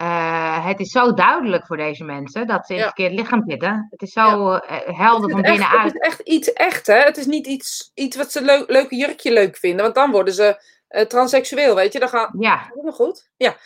[0.00, 2.84] eh, het is zo duidelijk voor deze mensen dat ze in Ja.
[2.84, 3.86] het verkeerde lichaam zitten.
[3.90, 5.94] Het is zo eh, helder van echt, het binnenuit.
[5.94, 6.98] is echt iets echt, hè?
[6.98, 9.82] Het is niet iets, iets wat ze leuk, leuke jurkje leuk vinden.
[9.82, 11.98] Want dan worden ze eh, transseksueel, weet je.
[11.98, 12.34] Dan gaan...
[12.38, 13.30] Ja, Is dat nog goed?
[13.36, 13.56] Ja.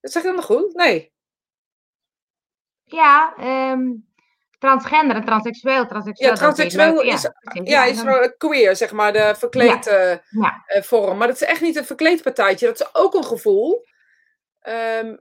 [0.00, 0.74] Dat zeg dan nog goed?
[0.74, 1.12] Nee.
[2.84, 3.86] ja ehm,
[4.58, 5.86] transgender en transseksueel.
[5.86, 10.62] transseksueel Ja, ik transseksueel is, Ja, ja, Ja, is queer, zeg maar, de verkleed ja.
[10.82, 11.18] vorm.
[11.18, 12.66] Maar dat is echt niet een verkleedpartijtje.
[12.66, 13.84] Dat is ook een gevoel.
[14.60, 15.14] Ehm,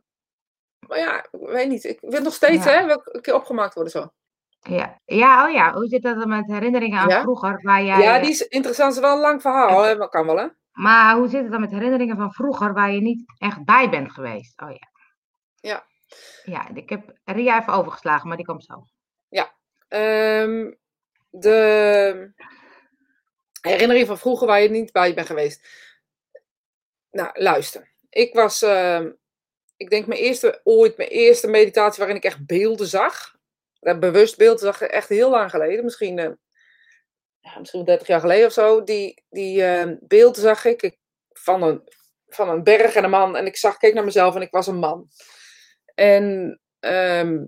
[0.80, 1.84] maar ja, ik weet niet.
[1.84, 2.72] Ik wil nog steeds, Ja.
[2.72, 4.12] hè, een keer opgemaakt worden zo.
[4.60, 5.02] Ja.
[5.06, 5.74] ja, oh ja.
[5.74, 7.22] Hoe zit dat dan met herinneringen aan Ja?
[7.22, 7.60] vroeger?
[7.62, 8.96] Waar jij, Ja, die is interessant.
[8.96, 9.96] Het is wel een lang verhaal, hè.
[9.96, 10.48] Maar kan wel, hè.
[10.72, 14.12] Maar hoe zit het dan met herinneringen van vroeger waar je niet echt bij bent
[14.12, 14.62] geweest?
[14.62, 14.88] Oh ja.
[16.44, 18.84] Ja, ik heb Ria even overgeslagen, maar die komt zo.
[19.88, 20.72] Ehm,
[21.30, 22.32] de
[23.62, 25.68] herinnering van vroeger waar je niet bij bent geweest.
[27.12, 27.92] Nou, luister.
[28.10, 29.12] Ik was, ehm,
[29.78, 33.36] ik denk mijn eerste, ooit mijn eerste meditatie waarin ik echt beelden zag.
[33.80, 35.84] Bewust beelden zag, echt heel lang geleden.
[35.84, 36.30] Misschien, eh,
[37.58, 38.84] misschien 30 jaar geleden of zo.
[38.84, 40.98] Die, die ehm, beelden zag ik, ik
[41.30, 41.82] van, een,
[42.28, 43.36] van een berg en een man.
[43.36, 45.10] En ik zag, keek naar mezelf en ik was een man.
[45.96, 47.46] En ehm,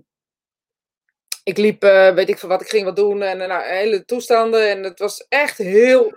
[1.42, 4.68] ik liep, eh, weet ik veel wat, ik ging wat doen en nou, hele toestanden.
[4.70, 6.12] En het was echt heel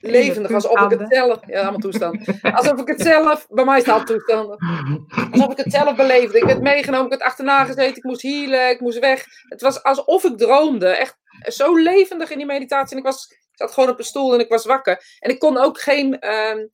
[0.00, 2.40] levendig, alsof ik het zelf, ja, allemaal toestanden.
[2.42, 4.56] Alsof ik het zelf, bij mij staat toestanden.
[5.30, 6.38] Alsof ik het zelf beleefde.
[6.38, 9.24] Ik werd meegenomen, ik werd achterna gezeten, ik moest healen, ik moest weg.
[9.48, 10.88] Het was alsof ik droomde.
[10.88, 12.92] Echt zo levendig in die meditatie.
[12.92, 15.16] En ik, was, ik zat gewoon op een stoel en ik was wakker.
[15.18, 16.18] En ik kon ook geen.
[16.18, 16.66] ehm,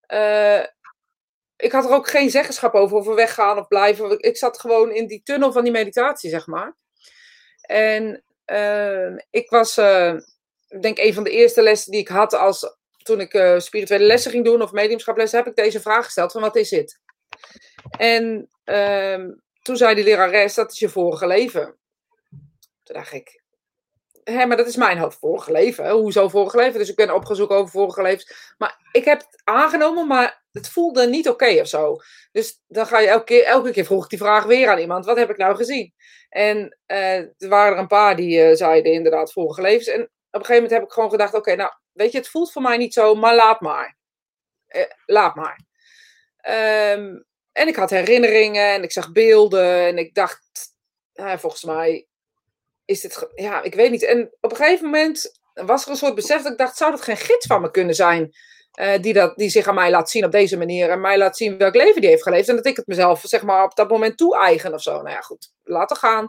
[0.00, 0.64] eh,
[1.56, 4.20] ik had er ook geen zeggenschap over of we weggaan of blijven.
[4.20, 6.76] Ik zat gewoon in die tunnel van die meditatie, zeg maar.
[7.60, 10.14] En ehm, ik was, eh,
[10.82, 14.30] denk, een van de eerste lessen die ik had als toen ik eh, spirituele lessen
[14.30, 17.00] ging doen of mediumschaplessen, heb ik deze vraag gesteld: van wat is dit?
[17.98, 19.30] En ehm,
[19.62, 21.78] toen zei die lerares: dat is je vorige leven.
[22.82, 23.42] Toen dacht ik,
[24.24, 25.90] hé, maar dat is mijn hoofd vorige leven.
[25.90, 26.78] Hoezo vorige leven?
[26.78, 28.54] Dus ik ben opgezocht over vorige levens.
[28.58, 31.96] Maar ik heb het aangenomen, maar het voelde niet oké of zo.
[32.32, 35.04] Dus dan ga je elke keer, elke keer vroeg ik die vraag weer aan iemand:
[35.04, 35.92] wat heb ik nou gezien?
[36.28, 39.86] En eh, er waren er een paar die eh, zeiden inderdaad vorige levens.
[39.86, 40.10] En
[40.40, 42.76] een gegeven moment heb ik gewoon gedacht: oké, nou weet je, het voelt voor mij
[42.76, 43.96] niet zo, maar laat maar.
[44.66, 45.60] Eh, laat maar.
[46.36, 47.20] Ehm,
[47.52, 50.72] en ik had herinneringen en ik zag beelden en ik dacht,
[51.14, 52.06] volgens mij
[52.84, 54.04] is dit, ja, ik weet niet.
[54.04, 57.02] En op een gegeven moment was er een soort besef dat ik dacht, zou dat
[57.02, 58.34] geen gids van me kunnen zijn?
[58.74, 61.36] eh, die, dat, die zich aan mij laat zien op deze manier en mij laat
[61.36, 62.48] zien welk leven die heeft geleefd.
[62.48, 64.92] En dat ik het mezelf, zeg maar, op dat moment toe-eigen of zo.
[64.92, 66.28] Nou ja, goed, laten gaan.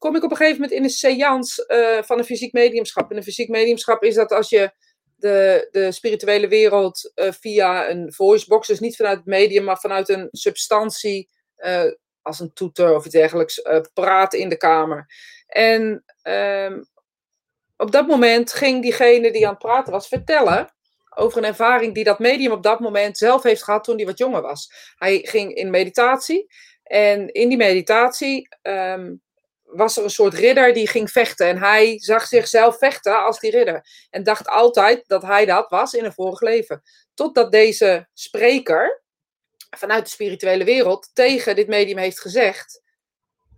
[0.00, 3.10] Kom ik op een gegeven moment in een seance eh, van een fysiek mediumschap.
[3.10, 4.72] En een fysiek mediumschap is dat als je
[5.16, 10.08] de, de spirituele wereld eh, via een voicebox, dus niet vanuit het medium, maar vanuit
[10.08, 11.84] een substantie, eh,
[12.22, 13.62] als een toeter of iets dergelijks,
[13.94, 15.06] praat in de kamer.
[15.46, 16.82] En ehm,
[17.76, 20.74] op dat moment ging diegene die aan het praten was vertellen
[21.16, 24.18] over een ervaring die dat medium op dat moment zelf heeft gehad toen hij wat
[24.18, 24.72] jonger was.
[24.94, 26.46] Hij ging in meditatie
[26.82, 29.14] en in die meditatie ehm,
[29.72, 31.46] was er een soort ridder die ging vechten.
[31.46, 34.06] En hij zag zichzelf vechten als die ridder.
[34.10, 36.82] En dacht altijd dat hij dat was in een vorig leven.
[37.14, 39.02] Totdat deze spreker
[39.76, 42.82] vanuit de spirituele wereld tegen dit medium heeft gezegd: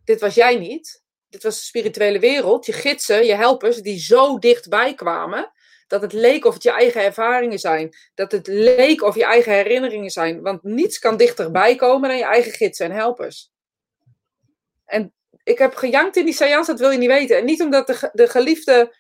[0.05, 1.03] Dit was jij niet.
[1.29, 5.53] Dit was de spirituele wereld, je gidsen, je helpers, die zo dichtbij kwamen.
[5.87, 7.97] Dat het leek of het je eigen ervaringen zijn.
[8.15, 10.43] Dat het leek of je eigen herinneringen zijn.
[10.43, 13.51] Want niets kan dichterbij komen dan je eigen gidsen en helpers.
[14.85, 17.37] En ik heb gejankt in die seance, dat wil je niet weten.
[17.37, 18.95] En niet omdat de, de geliefde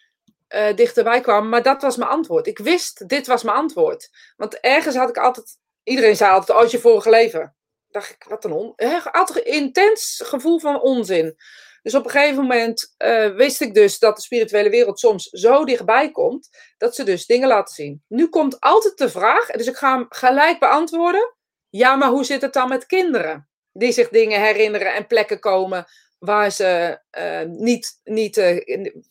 [0.48, 2.46] eh, dichterbij kwam, maar dat was mijn antwoord.
[2.46, 4.10] Ik wist, dit was mijn antwoord.
[4.36, 7.54] Want ergens had ik altijd, iedereen zei altijd, oh, is je vorige leven.
[7.90, 8.74] Dacht ik, wat een on...
[9.12, 11.36] Altijd een intens gevoel van onzin.
[11.82, 15.64] Dus op een gegeven moment eh, wist ik dus dat de spirituele wereld soms zo
[15.64, 18.02] dichtbij komt, dat ze dus dingen laten zien.
[18.08, 21.34] Nu komt altijd de vraag, dus ik ga hem gelijk beantwoorden.
[21.70, 23.48] Ja, maar hoe zit het dan met kinderen?
[23.72, 25.86] Die zich dingen herinneren en plekken komen
[26.24, 28.56] waar ze eh, niet, niet eh,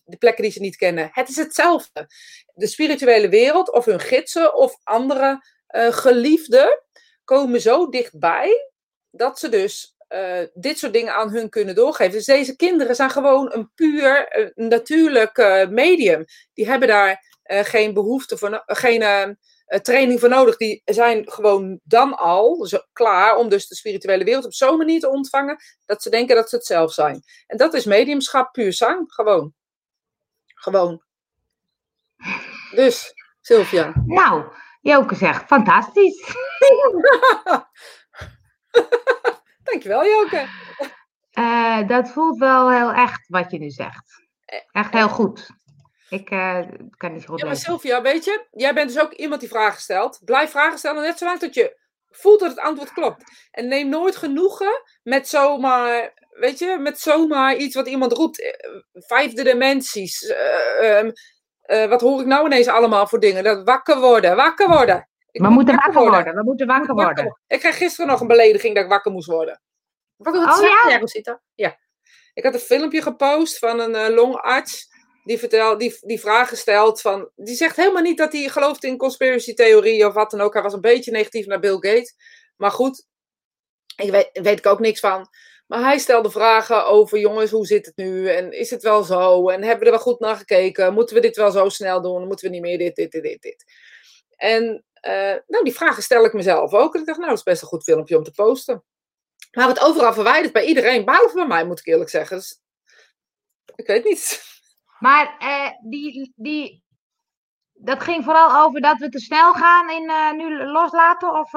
[0.04, 1.10] de plekken die ze niet kennen.
[1.12, 2.08] Het is hetzelfde.
[2.54, 6.84] De spirituele wereld, of hun gidsen, of andere eh, geliefden,
[7.24, 8.72] komen zo dichtbij
[9.10, 12.14] dat ze dus eh, dit soort dingen aan hun kunnen doorgeven.
[12.14, 16.26] Dus deze kinderen zijn gewoon een puur natuurlijk medium.
[16.54, 19.30] Die hebben daar geen behoefte voor, geen eh, eh,
[19.80, 20.58] training voor nodig.
[20.58, 25.00] Die zijn gewoon dan al zo, klaar om dus de spirituele wereld op zo'n manier
[25.00, 27.24] te ontvangen dat ze denken dat ze het zelf zijn.
[27.48, 29.14] En dat is mediumschap puur zang.
[29.14, 29.54] Gewoon.
[30.46, 31.04] Gewoon.
[32.76, 33.94] Dus, Sylvia.
[34.06, 34.52] Nou,
[34.82, 36.20] Joke zegt, fantastisch.
[39.64, 40.48] Dankjewel, Joke.
[41.32, 44.22] Eh, dat voelt wel heel echt wat je nu zegt.
[44.72, 45.50] Echt heel goed.
[46.12, 46.60] Ik eh,
[46.98, 47.70] kan niet zo goed Ja, maar lezen.
[47.72, 50.20] Sylvia, weet je, jij bent dus ook iemand die vragen stelt.
[50.26, 53.24] Blijf vragen stellen, net zolang tot je voelt dat het antwoord klopt.
[53.52, 58.42] En neem nooit genoegen met zomaar, weet je, met zomaar iets wat iemand roept.
[58.42, 60.26] Eh, Vijfde dimensies.
[60.28, 61.12] eh, ehm,
[61.62, 63.44] eh, wat hoor ik nou ineens allemaal voor dingen?
[63.44, 65.10] Dat wakker worden, wakker worden.
[65.32, 66.36] Ik We moet moeten wakker worden.
[66.36, 67.42] We moeten wakker Wakker worden.
[67.48, 69.62] Ik kreeg gisteren nog een belediging dat ik wakker moest worden.
[70.16, 70.90] Wat wat Oh, zeg ja?
[70.90, 71.42] jij, Rosita?
[71.56, 71.78] Ja.
[72.34, 74.90] Ik had een filmpje gepost van een longarts.
[75.24, 77.30] Die, vertel, die, die vragen stelt van...
[77.36, 80.54] Die zegt helemaal niet dat hij gelooft in conspiracy theorieën of wat dan ook.
[80.54, 82.16] Hij was een beetje negatief naar Bill Gates.
[82.58, 83.08] Maar goed,
[83.96, 85.30] ik weet, weet ik ook niks van.
[85.68, 88.30] Maar hij stelde vragen over, jongens, hoe zit het nu?
[88.30, 89.50] En is het wel zo?
[89.50, 90.94] En hebben we er wel goed naar gekeken?
[90.94, 92.28] Moeten we dit wel zo snel doen?
[92.28, 93.66] Moeten we niet meer dit, dit, dit, dit, dit?
[94.36, 96.94] En uh, nou, die vragen stel ik mezelf ook.
[96.94, 98.84] En ik dacht, nou, dat is best een goed filmpje om te posten.
[99.52, 102.38] Maar het overal verwijderd bij iedereen, behalve bij mij, moet ik eerlijk zeggen.
[102.38, 102.60] Dus,
[103.76, 104.42] ik weet niet.
[105.02, 106.84] Maar uh, die, die,
[107.74, 111.34] dat ging vooral over dat we te snel gaan in uh, nu loslaten?
[111.34, 111.52] Of,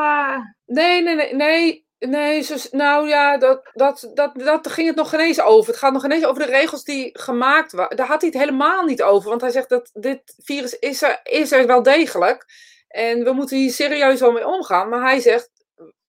[0.65, 1.83] Nee, nee, nee, nee.
[1.99, 5.71] Nee, zo, nou ja, dat, dat, dat, dat ging het nog geen eens over.
[5.71, 7.97] Het gaat nog geen eens over de regels die gemaakt waren.
[7.97, 9.29] Daar had hij het helemaal niet over.
[9.29, 12.45] Want hij zegt dat dit virus is er, is er wel degelijk.
[12.89, 14.89] En we moeten hier serieus wel mee omgaan.
[14.89, 15.51] Maar hij zegt,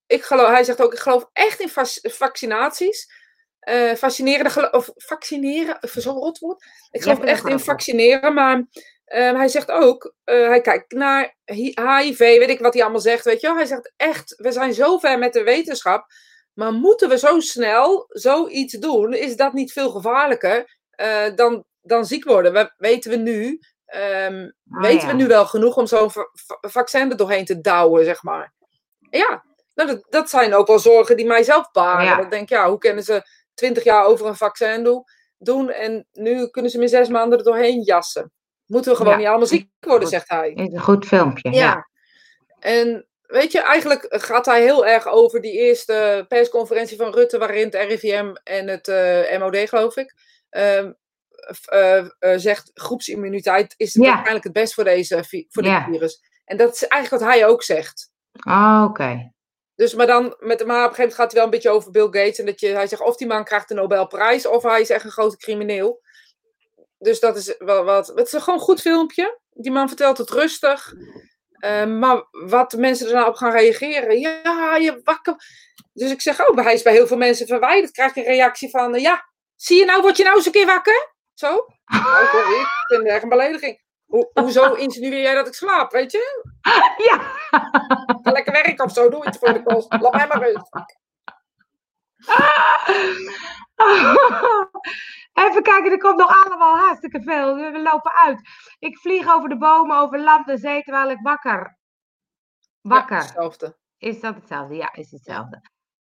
[0.07, 1.69] ik geloof, hij zegt ook, ik geloof echt in
[2.11, 3.07] vaccinaties.
[3.69, 6.65] Uh, vaccineren, of vaccineren, zo'n rotwoord.
[6.91, 8.65] Ik geloof echt in vaccineren, maar uh,
[9.31, 13.41] hij zegt ook, uh, hij kijkt naar HIV, weet ik wat hij allemaal zegt, weet
[13.41, 13.55] je wel.
[13.55, 16.05] Hij zegt echt, we zijn zo ver met de wetenschap,
[16.53, 19.13] maar moeten we zo snel zoiets doen?
[19.13, 20.77] Is dat niet veel gevaarlijker
[21.35, 22.53] dan, dan ziek worden?
[22.53, 23.59] We, weten we nu,
[23.95, 25.15] um, oh, weten ja.
[25.15, 26.11] we nu wel genoeg om zo'n
[26.61, 28.53] vaccin er doorheen te douwen, zeg maar.
[29.09, 29.43] Ja,
[29.75, 32.05] nou, dat, dat zijn ook wel zorgen die mij zelf baren.
[32.05, 32.19] Ja.
[32.19, 33.23] Ik denk, ja, hoe kunnen ze
[33.55, 35.03] twintig jaar over een vaccin doen,
[35.37, 38.31] doen en nu kunnen ze me zes maanden er doorheen jassen?
[38.65, 39.19] Moeten we gewoon ja.
[39.19, 40.51] niet allemaal ziek worden, zegt hij.
[40.51, 41.51] Is een goed filmpje.
[41.51, 41.59] Ja.
[41.59, 41.89] ja.
[42.59, 47.65] En weet je, eigenlijk gaat hij heel erg over die eerste persconferentie van Rutte, waarin
[47.65, 50.13] het RIVM en het uh, MOD, geloof ik,
[50.51, 50.85] uh,
[51.73, 54.01] uh, zegt groepsimmuniteit is ja.
[54.01, 56.21] waarschijnlijk het best voor, deze, voor dit virus.
[56.45, 58.11] En dat is eigenlijk wat hij ook zegt.
[58.31, 59.01] Ah, oké.
[59.01, 59.33] Okay.
[59.75, 61.91] Dus, maar dan, met, maar op een gegeven moment gaat hij wel een beetje over
[61.91, 62.39] Bill Gates.
[62.39, 65.03] En dat je, hij zegt of die man krijgt de Nobelprijs, of hij is echt
[65.03, 66.01] een grote crimineel.
[66.97, 68.07] Dus dat is wel wat.
[68.07, 69.39] Het is gewoon een goed filmpje.
[69.49, 70.93] Die man vertelt het rustig.
[71.59, 74.19] Uh, maar wat mensen er nou op gaan reageren.
[74.19, 75.35] Ja, je wakker.
[75.93, 77.91] Dus ik zeg ook, oh, hij is bij heel veel mensen verwijderd.
[77.91, 80.51] Krijg je een reactie van: uh, Ja, zie je nou, word je nou eens een
[80.51, 81.13] keer wakker?
[81.33, 81.47] Zo?
[81.85, 82.29] Nou, ik
[82.87, 83.84] vind het echt een belediging.
[84.15, 86.43] Ho hoezo insinueer jij dat ik slaap, weet je?
[86.97, 87.21] Ja.
[88.31, 90.01] Lekker werken of zo, doe iets voor de kost.
[90.01, 90.69] Laat mij maar rust.
[95.45, 97.55] Even kijken, er komt nog allemaal hartstikke veel.
[97.55, 98.41] We lopen uit.
[98.79, 101.77] Ik vlieg over de bomen, over land en zee, terwijl ik wakker.
[102.81, 103.15] Wakker.
[103.15, 103.77] Ja, hetzelfde.
[103.97, 104.75] Is dat hetzelfde?
[104.75, 105.61] Ja, is hetzelfde.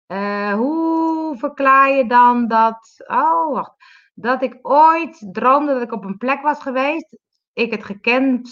[0.06, 3.04] Uh, hoe verklaar je dan dat...
[3.06, 3.74] Oh, wacht.
[4.14, 7.18] Dat ik ooit droomde dat ik op een plek was geweest.
[7.60, 8.50] Ik het gekend...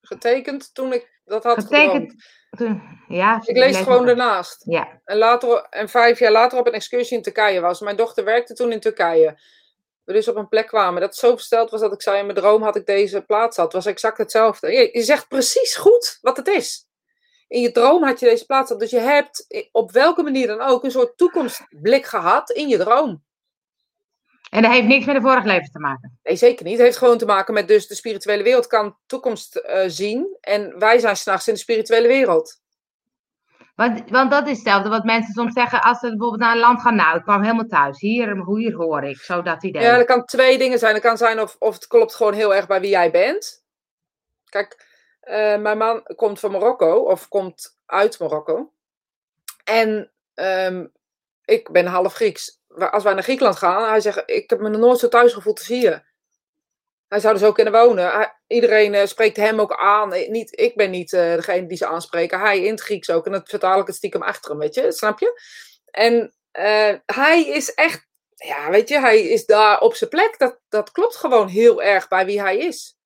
[0.00, 2.14] Getekend toen ik dat had getekend.
[2.50, 4.64] Toen, ja, ik lees gewoon ernaast.
[4.64, 5.00] Ja.
[5.04, 7.80] En, later, en vijf jaar later op een excursie in Turkije was.
[7.80, 9.40] Mijn dochter werkte toen in Turkije
[10.04, 11.00] we dus op een plek kwamen.
[11.00, 13.64] Dat zo versteld was dat ik zei in mijn droom had ik deze plaats had.
[13.64, 14.72] Het was exact hetzelfde.
[14.72, 16.86] Je, je zegt precies goed wat het is.
[17.48, 18.80] In je droom had je deze plaats had.
[18.80, 23.22] Dus je hebt op welke manier dan ook een soort toekomstblik gehad in je droom.
[24.52, 26.18] En dat heeft niks met de vorige leven te maken?
[26.22, 26.76] Nee, zeker niet.
[26.76, 30.36] Het heeft gewoon te maken met dus de spirituele wereld kan toekomst uh, zien.
[30.40, 32.60] En wij zijn s'nachts in de spirituele wereld.
[33.74, 36.80] Want, want dat is hetzelfde wat mensen soms zeggen als ze bijvoorbeeld naar een land
[36.80, 36.94] gaan.
[36.94, 38.00] Nou, ik kwam helemaal thuis.
[38.00, 39.16] Hier, hier hoor ik.
[39.16, 39.82] Zo dat idee.
[39.82, 40.94] Ja, dat kan twee dingen zijn.
[40.94, 43.64] Het kan zijn of, of het klopt gewoon heel erg bij wie jij bent.
[44.48, 44.86] Kijk,
[45.22, 46.96] uh, mijn man komt van Marokko.
[46.96, 48.72] Of komt uit Marokko.
[49.64, 50.92] En um,
[51.44, 52.61] ik ben half Grieks.
[52.78, 55.58] Als wij naar Griekenland gaan, hij zegt, ik heb me nog nooit zo thuis gevoeld
[55.58, 56.10] als hier.
[57.08, 58.32] Hij zou er zo kunnen wonen.
[58.46, 60.12] Iedereen uh, spreekt hem ook aan.
[60.12, 62.40] Eh, niet, ik ben niet uh, degene die ze aanspreken.
[62.40, 63.26] Hij in het Grieks ook.
[63.26, 64.92] En dat vertaal ik het stiekem achter hem, weet je.
[64.92, 65.40] Snap je?
[65.84, 66.34] En
[67.06, 68.06] hij is echt...
[68.34, 70.38] Ja, weet je, hij is daar op zijn plek.
[70.38, 72.96] Dat, dat klopt gewoon heel erg bij wie hij is.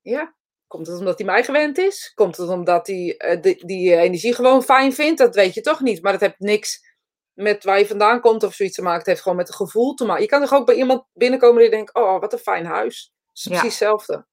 [0.00, 0.34] Ja.
[0.66, 2.12] Komt het omdat hij mij gewend is?
[2.14, 5.18] Komt het omdat hij die, die energie gewoon fijn vindt?
[5.18, 6.02] Dat weet je toch niet.
[6.02, 6.95] Maar dat heeft niks
[7.36, 8.98] met waar je vandaan komt of zoiets te maken.
[8.98, 10.22] Het heeft gewoon met het gevoel te maken.
[10.22, 13.12] Je kan toch ook bij iemand binnenkomen die denkt, oh, wat een fijn huis.
[13.28, 13.48] Het is ja.
[13.50, 14.26] precies hetzelfde.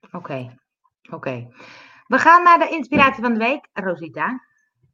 [0.00, 0.58] Oké, okay.
[1.02, 1.14] oké.
[1.14, 1.48] Okay.
[2.06, 4.48] We gaan naar de inspiratie van de week, Rosita.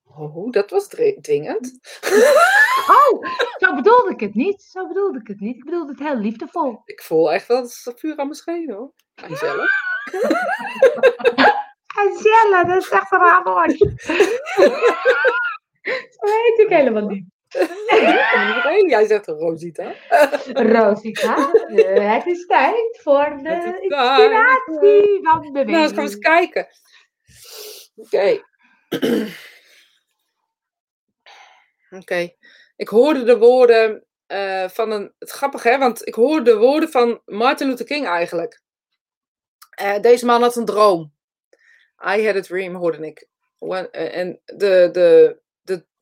[0.04, 1.70] Oh, dat was dwingend.
[2.86, 3.22] Oh,
[3.58, 4.62] zo bedoelde ik het niet.
[4.62, 5.56] Zo bedoelde ik het niet.
[5.56, 6.82] Ik bedoelde het heel liefdevol.
[6.84, 8.92] Ik voel echt wel dat het vuur aan mijn schenen hoor.
[9.14, 9.66] Angela.
[12.02, 13.78] Angela, dat is echt een raar woord.
[15.86, 17.24] Zo heet ik helemaal niet.
[18.90, 19.94] Jij zegt Rosita.
[20.52, 25.66] Rosita, uh, het is tijd voor de inspiratie van de week.
[25.66, 26.68] Nou, eens eens kijken.
[27.96, 28.16] Oké.
[28.16, 28.42] Okay.
[31.90, 32.00] Oké.
[32.00, 32.36] Okay.
[32.76, 35.14] Ik hoorde de woorden uh, van een...
[35.18, 38.60] Het grappig hè, want ik hoorde de woorden van Martin Luther King eigenlijk.
[39.82, 41.14] Uh, deze man had een droom.
[42.16, 43.28] I had a dream, hoorde ik.
[43.90, 45.40] En de, de,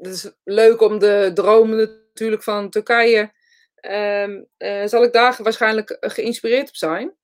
[0.05, 3.33] het is leuk om de dromen natuurlijk van Turkije,
[3.75, 7.17] ehm, eh, zal ik daar waarschijnlijk geïnspireerd op zijn.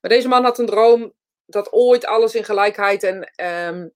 [0.00, 1.14] Maar deze man had een droom
[1.46, 3.88] dat ooit alles in gelijkheid en, ehm,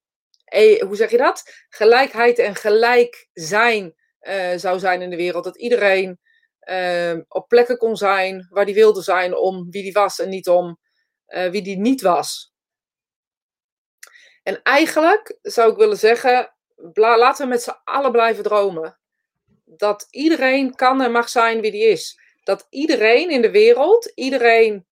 [0.45, 1.43] eh, hoe zeg je dat?
[1.69, 5.45] Gelijkheid en gelijk zijn eh, zou zijn in de wereld.
[5.45, 6.19] Dat iedereen
[6.61, 10.49] ehm, op plekken kon zijn waar hij wilde zijn om wie hij was en niet
[10.49, 10.79] om
[11.27, 12.55] eh, wie die niet was.
[14.43, 16.54] En eigenlijk zou ik willen zeggen,
[16.95, 18.99] laten we met z'n allen blijven dromen.
[19.65, 22.19] Dat iedereen kan en mag zijn wie die is.
[22.45, 24.87] Dat iedereen in de wereld, iedereen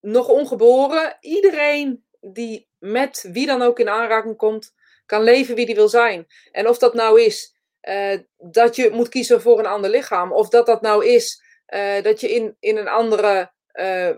[0.00, 4.74] nog ongeboren, iedereen die met wie dan ook in aanraking komt,
[5.06, 6.26] kan leven wie die wil zijn.
[6.52, 10.48] En of dat nou is uh, dat je moet kiezen voor een ander lichaam, of
[10.48, 14.10] dat dat nou is uh, dat je in, in een andere uh,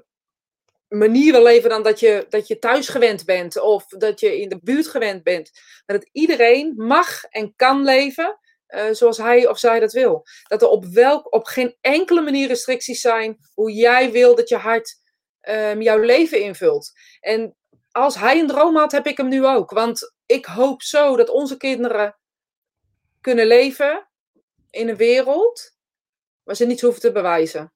[0.89, 4.59] manier leven dan dat je, dat je thuis gewend bent, of dat je in de
[4.63, 5.51] buurt gewend bent.
[5.87, 8.39] Maar dat iedereen mag en kan leven
[8.91, 10.27] zoals hij of zij dat wil.
[10.43, 14.57] Dat er op, welk, op geen enkele manier restricties zijn hoe jij wil dat je
[14.57, 15.01] hart
[15.49, 16.93] um, jouw leven invult.
[17.21, 17.57] En
[17.91, 19.71] als hij een droom had, heb ik hem nu ook.
[19.71, 22.19] Want ik hoop zo dat onze kinderen
[23.21, 24.09] kunnen leven
[24.71, 25.77] in een wereld
[26.43, 27.73] waar ze niets hoeven te bewijzen.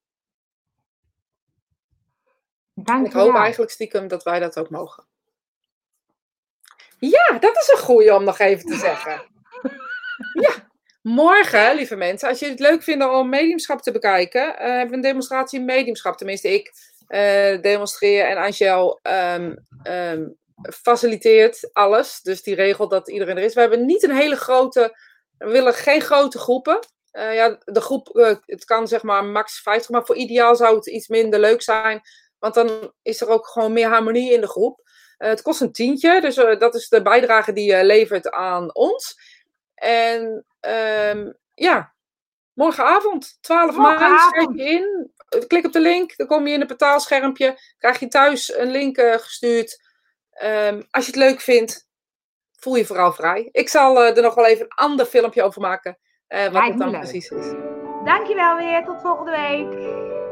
[2.83, 5.03] Dank ik hoop eigenlijk stiekem dat wij dat ook mogen.
[6.99, 9.21] Ja, dat is een goeie om nog even te zeggen.
[10.33, 10.69] Ja,
[11.01, 14.95] morgen, lieve mensen, als jullie het leuk vinden om mediumschap te bekijken, uh, hebben we
[14.95, 16.17] een demonstratie mediumschap.
[16.17, 16.71] Tenminste, ik
[17.07, 22.21] uh, demonstreer en Angel um, um, faciliteert alles.
[22.21, 23.53] Dus die regelt dat iedereen er is.
[23.53, 24.97] We hebben niet een hele grote,
[25.37, 26.79] we willen geen grote groepen.
[27.13, 28.07] Uh, ja, de groep,
[28.45, 32.01] het kan zeg maar max 50, maar voor ideaal zou het iets minder leuk zijn.
[32.41, 34.79] Want dan is er ook gewoon meer harmonie in de groep.
[35.17, 39.15] Uh, het kost een tientje, dus dat is de bijdrage die je levert aan ons.
[39.75, 40.45] En
[41.11, 41.93] um, ja,
[42.53, 45.11] morgenavond, 12 maart, schrijf je in
[45.47, 47.59] klik op de link, dan kom je in het betaalschermpje.
[47.77, 49.81] Krijg je thuis een link uh, gestuurd.
[50.43, 51.87] Um, als je het leuk vindt,
[52.59, 53.49] voel je vooral vrij.
[53.51, 55.97] Ik zal er nog wel even een ander filmpje over maken.
[56.27, 57.45] Wat het dan precies is.
[58.05, 58.85] Dankjewel weer.
[58.85, 60.30] Tot volgende week.